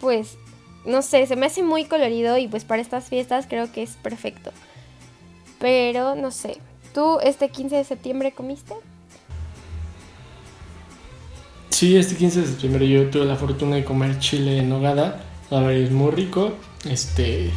pues, 0.00 0.36
no 0.84 1.02
sé, 1.02 1.26
se 1.26 1.36
me 1.36 1.46
hace 1.46 1.62
muy 1.62 1.84
colorido 1.84 2.38
y 2.38 2.48
pues 2.48 2.64
para 2.64 2.82
estas 2.82 3.04
fiestas 3.04 3.46
creo 3.48 3.72
que 3.72 3.82
es 3.82 3.96
perfecto. 3.96 4.52
Pero 5.62 6.16
no 6.16 6.32
sé, 6.32 6.58
¿tú 6.92 7.20
este 7.20 7.48
15 7.48 7.76
de 7.76 7.84
septiembre 7.84 8.32
comiste? 8.32 8.74
Sí, 11.70 11.96
este 11.96 12.16
15 12.16 12.40
de 12.40 12.46
septiembre 12.48 12.88
yo 12.88 13.08
tuve 13.10 13.26
la 13.26 13.36
fortuna 13.36 13.76
de 13.76 13.84
comer 13.84 14.18
chile 14.18 14.58
en 14.58 14.68
nogada. 14.68 15.22
La 15.50 15.60
verdad 15.60 15.74
es 15.74 15.92
muy 15.92 16.10
rico. 16.10 16.52
Este. 16.90 17.50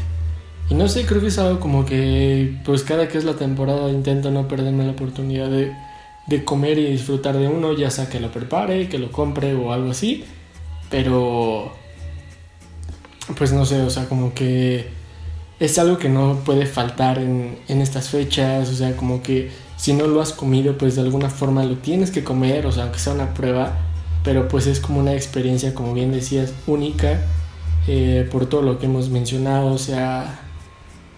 Y 0.69 0.75
no 0.75 0.87
sé, 0.87 1.07
creo 1.07 1.19
que 1.19 1.27
es 1.27 1.39
algo 1.39 1.59
como 1.59 1.83
que, 1.83 2.59
pues 2.63 2.83
cada 2.83 3.07
que 3.07 3.17
es 3.17 3.23
la 3.23 3.33
temporada 3.33 3.89
intento 3.89 4.29
no 4.29 4.47
perderme 4.47 4.85
la 4.85 4.91
oportunidad 4.91 5.49
de, 5.49 5.73
de 6.27 6.45
comer 6.45 6.77
y 6.77 6.91
disfrutar 6.91 7.35
de 7.35 7.47
uno, 7.47 7.73
ya 7.73 7.89
sea 7.89 8.07
que 8.07 8.19
lo 8.19 8.31
prepare, 8.31 8.87
que 8.87 8.99
lo 8.99 9.11
compre 9.11 9.55
o 9.55 9.73
algo 9.73 9.89
así. 9.89 10.23
Pero, 10.91 11.73
pues 13.35 13.51
no 13.51 13.65
sé, 13.65 13.81
o 13.81 13.89
sea, 13.89 14.07
como 14.07 14.35
que 14.35 15.04
es 15.59 15.79
algo 15.79 15.97
que 15.97 16.09
no 16.09 16.41
puede 16.45 16.65
faltar 16.65 17.19
en, 17.19 17.57
en 17.67 17.81
estas 17.81 18.09
fechas, 18.09 18.69
o 18.69 18.75
sea, 18.75 18.95
como 18.97 19.21
que 19.21 19.51
si 19.77 19.93
no 19.93 20.07
lo 20.07 20.21
has 20.21 20.33
comido, 20.33 20.77
pues 20.77 20.95
de 20.95 21.01
alguna 21.01 21.29
forma 21.29 21.63
lo 21.63 21.77
tienes 21.77 22.11
que 22.11 22.23
comer, 22.23 22.65
o 22.65 22.71
sea, 22.71 22.83
aunque 22.83 22.99
sea 22.99 23.13
una 23.13 23.33
prueba, 23.33 23.77
pero 24.23 24.47
pues 24.47 24.67
es 24.67 24.79
como 24.79 24.99
una 24.99 25.13
experiencia, 25.13 25.73
como 25.73 25.93
bien 25.93 26.11
decías, 26.11 26.53
única 26.67 27.21
eh, 27.87 28.27
por 28.31 28.47
todo 28.47 28.61
lo 28.61 28.79
que 28.79 28.87
hemos 28.87 29.09
mencionado, 29.09 29.67
o 29.67 29.77
sea, 29.77 30.39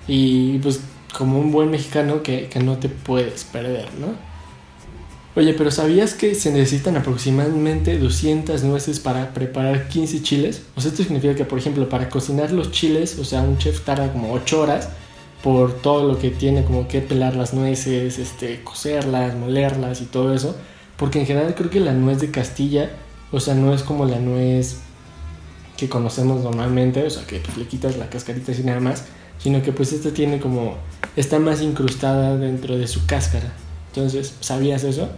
y 0.08 0.60
pues 0.60 0.82
como 1.18 1.40
un 1.40 1.52
buen 1.52 1.72
mexicano 1.72 2.22
que, 2.24 2.50
que 2.50 2.60
no 2.60 2.78
te 2.78 2.90
puedes 2.90 3.44
perder, 3.46 3.88
¿no? 4.00 4.08
Oye, 5.38 5.54
pero 5.54 5.70
¿sabías 5.70 6.16
que 6.16 6.34
se 6.34 6.52
necesitan 6.52 6.98
aproximadamente 6.98 8.00
200 8.00 8.64
nueces 8.64 9.00
para 9.00 9.36
preparar 9.36 9.88
15 9.88 10.24
chiles? 10.24 10.64
O 10.76 10.82
sea, 10.82 10.90
esto 10.90 11.04
significa 11.04 11.36
que, 11.36 11.46
por 11.46 11.60
ejemplo, 11.60 11.88
para 11.88 12.10
cocinar 12.10 12.52
los 12.52 12.72
chiles, 12.72 13.20
o 13.20 13.24
sea, 13.24 13.44
un 13.44 13.60
chef 13.60 13.82
tarda 13.82 14.12
como 14.12 14.34
8 14.34 14.60
horas 14.60 14.90
por 15.44 15.74
todo 15.74 16.08
lo 16.12 16.18
que 16.18 16.32
tiene, 16.32 16.64
como 16.64 16.88
que 16.88 17.02
pelar 17.02 17.36
las 17.36 17.54
nueces, 17.54 18.18
este, 18.18 18.64
cocerlas, 18.64 19.36
molerlas 19.36 20.02
y 20.02 20.06
todo 20.06 20.34
eso. 20.34 20.56
Porque 20.98 21.20
en 21.20 21.28
general 21.28 21.54
creo 21.54 21.70
que 21.70 21.82
la 21.82 21.94
nuez 21.94 22.20
de 22.20 22.32
Castilla, 22.32 22.90
o 23.32 23.40
sea, 23.40 23.54
no 23.54 23.76
es 23.76 23.84
como 23.84 24.06
la 24.06 24.18
nuez 24.18 24.78
que 25.78 25.88
conocemos 25.88 26.42
normalmente, 26.42 27.04
o 27.04 27.10
sea, 27.12 27.28
que 27.28 27.42
pues, 27.42 27.58
le 27.58 27.68
quitas 27.68 27.96
la 27.98 28.10
cascarita 28.10 28.54
y 28.54 28.64
nada 28.64 28.80
más, 28.80 29.06
sino 29.38 29.62
que 29.62 29.72
pues 29.72 29.94
esta 29.94 30.10
tiene 30.10 30.40
como, 30.40 30.78
está 31.16 31.38
más 31.38 31.62
incrustada 31.62 32.36
dentro 32.38 32.76
de 32.76 32.88
su 32.88 33.06
cáscara. 33.06 33.54
Entonces, 33.94 34.34
¿sabías 34.40 34.84
eso? 34.84 35.12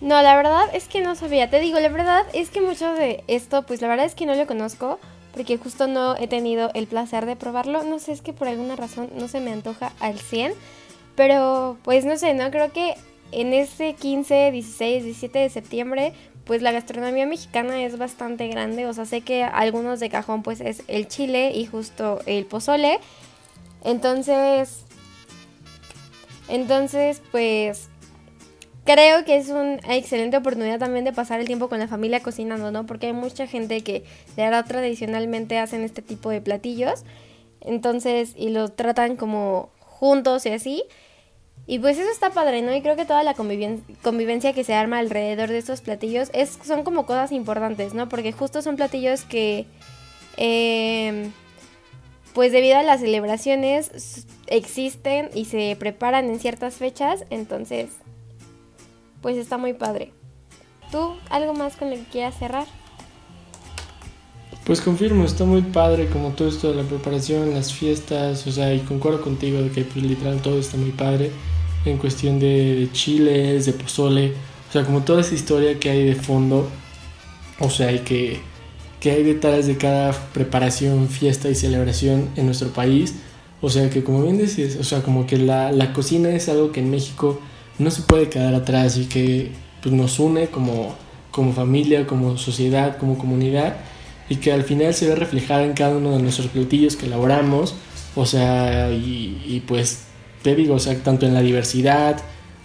No, 0.00 0.20
la 0.22 0.36
verdad 0.36 0.66
es 0.74 0.88
que 0.88 1.00
no 1.00 1.14
sabía. 1.14 1.48
Te 1.48 1.60
digo, 1.60 1.80
la 1.80 1.88
verdad 1.88 2.26
es 2.32 2.50
que 2.50 2.60
mucho 2.60 2.92
de 2.92 3.24
esto, 3.28 3.62
pues 3.62 3.80
la 3.80 3.88
verdad 3.88 4.06
es 4.06 4.14
que 4.14 4.26
no 4.26 4.34
lo 4.34 4.46
conozco 4.46 4.98
porque 5.32 5.58
justo 5.58 5.86
no 5.86 6.16
he 6.16 6.28
tenido 6.28 6.70
el 6.74 6.86
placer 6.86 7.26
de 7.26 7.36
probarlo. 7.36 7.82
No 7.82 7.98
sé, 7.98 8.12
es 8.12 8.22
que 8.22 8.32
por 8.32 8.48
alguna 8.48 8.76
razón 8.76 9.10
no 9.16 9.28
se 9.28 9.40
me 9.40 9.52
antoja 9.52 9.92
al 10.00 10.18
100. 10.18 10.52
Pero 11.14 11.78
pues 11.82 12.04
no 12.04 12.16
sé, 12.16 12.34
¿no? 12.34 12.50
Creo 12.50 12.72
que 12.72 12.94
en 13.32 13.52
ese 13.52 13.94
15, 13.94 14.50
16, 14.50 15.04
17 15.04 15.38
de 15.38 15.50
septiembre, 15.50 16.12
pues 16.44 16.62
la 16.62 16.72
gastronomía 16.72 17.26
mexicana 17.26 17.82
es 17.82 17.98
bastante 17.98 18.48
grande. 18.48 18.86
O 18.86 18.92
sea, 18.92 19.06
sé 19.06 19.22
que 19.22 19.44
algunos 19.44 20.00
de 20.00 20.10
cajón 20.10 20.42
pues 20.42 20.60
es 20.60 20.82
el 20.88 21.08
chile 21.08 21.52
y 21.54 21.66
justo 21.66 22.20
el 22.26 22.44
pozole. 22.44 22.98
Entonces... 23.84 24.84
Entonces, 26.48 27.20
pues 27.32 27.88
creo 28.86 29.24
que 29.24 29.36
es 29.36 29.50
una 29.50 29.78
excelente 29.94 30.38
oportunidad 30.38 30.78
también 30.78 31.04
de 31.04 31.12
pasar 31.12 31.40
el 31.40 31.46
tiempo 31.46 31.68
con 31.68 31.78
la 31.78 31.88
familia 31.88 32.20
cocinando, 32.20 32.70
¿no? 32.70 32.86
Porque 32.86 33.08
hay 33.08 33.12
mucha 33.12 33.46
gente 33.46 33.82
que 33.82 34.04
de 34.36 34.42
verdad 34.44 34.64
tradicionalmente 34.64 35.58
hacen 35.58 35.82
este 35.82 36.00
tipo 36.00 36.30
de 36.30 36.40
platillos. 36.40 37.04
Entonces, 37.60 38.32
y 38.36 38.50
lo 38.50 38.68
tratan 38.68 39.16
como 39.16 39.70
juntos 39.80 40.46
y 40.46 40.50
así. 40.50 40.84
Y 41.66 41.80
pues 41.80 41.98
eso 41.98 42.08
está 42.10 42.30
padre, 42.30 42.62
¿no? 42.62 42.74
Y 42.74 42.80
creo 42.80 42.94
que 42.94 43.04
toda 43.04 43.24
la 43.24 43.34
convivencia 43.34 44.52
que 44.52 44.62
se 44.62 44.74
arma 44.74 44.98
alrededor 45.00 45.48
de 45.48 45.58
estos 45.58 45.80
platillos 45.80 46.30
es, 46.32 46.56
son 46.64 46.84
como 46.84 47.06
cosas 47.06 47.32
importantes, 47.32 47.92
¿no? 47.92 48.08
Porque 48.08 48.30
justo 48.30 48.62
son 48.62 48.76
platillos 48.76 49.24
que, 49.24 49.66
eh, 50.36 51.28
pues 52.34 52.52
debido 52.52 52.78
a 52.78 52.84
las 52.84 53.00
celebraciones, 53.00 54.26
existen 54.46 55.28
y 55.34 55.46
se 55.46 55.76
preparan 55.76 56.26
en 56.26 56.38
ciertas 56.38 56.76
fechas. 56.76 57.24
Entonces, 57.30 57.88
pues 59.22 59.36
está 59.36 59.58
muy 59.58 59.72
padre. 59.72 60.12
¿Tú 60.90 61.14
algo 61.30 61.54
más 61.54 61.76
con 61.76 61.90
lo 61.90 61.96
que 61.96 62.04
quieras 62.04 62.38
cerrar? 62.38 62.66
Pues 64.64 64.80
confirmo, 64.80 65.24
está 65.24 65.44
muy 65.44 65.62
padre 65.62 66.08
como 66.08 66.30
todo 66.30 66.48
esto 66.48 66.70
de 66.70 66.82
la 66.82 66.88
preparación, 66.88 67.54
las 67.54 67.72
fiestas, 67.72 68.44
o 68.48 68.50
sea, 68.50 68.74
y 68.74 68.80
concuerdo 68.80 69.20
contigo 69.20 69.60
de 69.60 69.70
que 69.70 69.84
pues, 69.84 70.04
literal 70.04 70.42
todo 70.42 70.58
está 70.58 70.76
muy 70.76 70.90
padre 70.90 71.30
en 71.84 71.98
cuestión 71.98 72.40
de, 72.40 72.88
chiles, 72.92 73.66
de 73.66 73.72
pozole, 73.72 74.32
o 74.68 74.72
sea, 74.72 74.84
como 74.84 75.02
toda 75.02 75.20
esa 75.20 75.36
historia 75.36 75.78
que 75.78 75.90
hay 75.90 76.04
de 76.04 76.16
fondo, 76.16 76.68
o 77.60 77.70
sea, 77.70 77.92
y 77.92 78.00
que, 78.00 78.40
que 78.98 79.12
hay 79.12 79.22
detrás 79.22 79.68
de 79.68 79.76
cada 79.76 80.12
preparación, 80.32 81.08
fiesta 81.08 81.48
y 81.48 81.54
celebración 81.54 82.30
en 82.34 82.46
nuestro 82.46 82.70
país, 82.70 83.14
o 83.60 83.70
sea, 83.70 83.88
que 83.88 84.02
como 84.02 84.22
bien 84.22 84.36
decías, 84.36 84.76
o 84.80 84.84
sea, 84.84 85.00
como 85.00 85.28
que 85.28 85.38
la, 85.38 85.70
la 85.70 85.92
cocina 85.92 86.30
es 86.30 86.48
algo 86.48 86.72
que 86.72 86.80
en 86.80 86.90
México 86.90 87.40
no 87.78 87.90
se 87.90 88.02
puede 88.02 88.28
quedar 88.28 88.54
atrás 88.54 88.96
y 88.96 89.06
que 89.06 89.52
pues, 89.82 89.94
nos 89.94 90.18
une 90.18 90.48
como, 90.48 90.94
como 91.30 91.52
familia, 91.52 92.06
como 92.06 92.38
sociedad, 92.38 92.96
como 92.98 93.18
comunidad 93.18 93.76
y 94.28 94.36
que 94.36 94.52
al 94.52 94.64
final 94.64 94.94
se 94.94 95.08
ve 95.08 95.14
reflejada 95.14 95.64
en 95.64 95.74
cada 95.74 95.96
uno 95.96 96.12
de 96.12 96.22
nuestros 96.22 96.48
platillos 96.48 96.96
que 96.96 97.06
elaboramos, 97.06 97.74
o 98.14 98.26
sea, 98.26 98.90
y, 98.90 99.62
pues 99.66 100.04
te 100.42 100.54
digo, 100.54 100.74
o 100.74 100.78
sea, 100.78 100.96
tanto 101.02 101.26
en 101.26 101.34
la 101.34 101.42
diversidad, 101.42 102.16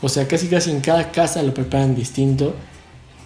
o 0.02 0.10
sea, 0.10 0.28
casi 0.28 0.48
casi 0.48 0.72
en 0.72 0.82
cada 0.82 1.12
casa 1.12 1.44
lo 1.44 1.54
preparan 1.54 1.96
distinto. 1.96 2.56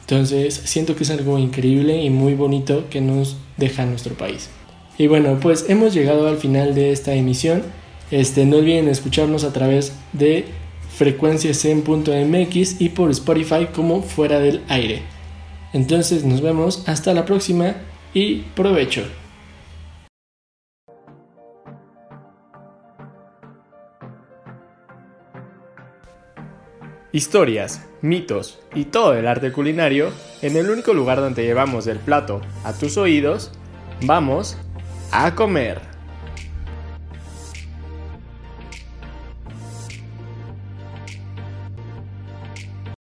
Entonces, 0.02 0.54
siento 0.66 0.96
que 0.96 1.04
es 1.04 1.10
algo 1.10 1.40
increíble 1.40 2.04
y 2.04 2.10
muy 2.10 2.34
bonito 2.36 2.90
que 2.90 3.02
nos 3.02 3.38
deja 3.58 3.86
nuestro 3.86 4.16
país. 4.16 4.50
Y 4.98 5.08
bueno, 5.08 5.40
pues 5.42 5.66
hemos 5.68 5.94
llegado 5.94 6.28
al 6.28 6.38
final 6.38 6.76
de 6.76 6.92
esta 6.92 7.14
emisión. 7.14 7.64
Este, 8.12 8.46
no 8.46 8.58
olviden 8.58 8.88
escucharnos 8.88 9.44
a 9.44 9.54
través 9.54 9.94
de 10.14 10.46
frecuencias.mx 10.96 12.82
y 12.82 12.90
por 12.90 13.12
Spotify 13.12 13.68
como 13.74 14.02
fuera 14.02 14.40
del 14.40 14.62
aire. 14.70 15.04
Entonces 15.74 16.24
nos 16.24 16.42
vemos 16.42 16.88
hasta 16.88 17.14
la 17.14 17.26
próxima 17.26 17.76
y 18.14 18.44
provecho. 18.56 19.04
Historias, 27.12 27.88
mitos 28.02 28.60
y 28.74 28.86
todo 28.86 29.14
el 29.14 29.28
arte 29.28 29.52
culinario 29.54 30.12
en 30.42 30.58
el 30.58 30.70
único 30.70 30.94
lugar 30.94 31.20
donde 31.22 31.44
llevamos 31.44 31.88
el 31.88 32.00
plato 32.00 32.42
a 32.66 32.74
tus 32.74 32.98
oídos, 32.98 33.52
vamos 34.02 34.58
a 35.12 35.34
comer. 35.34 35.95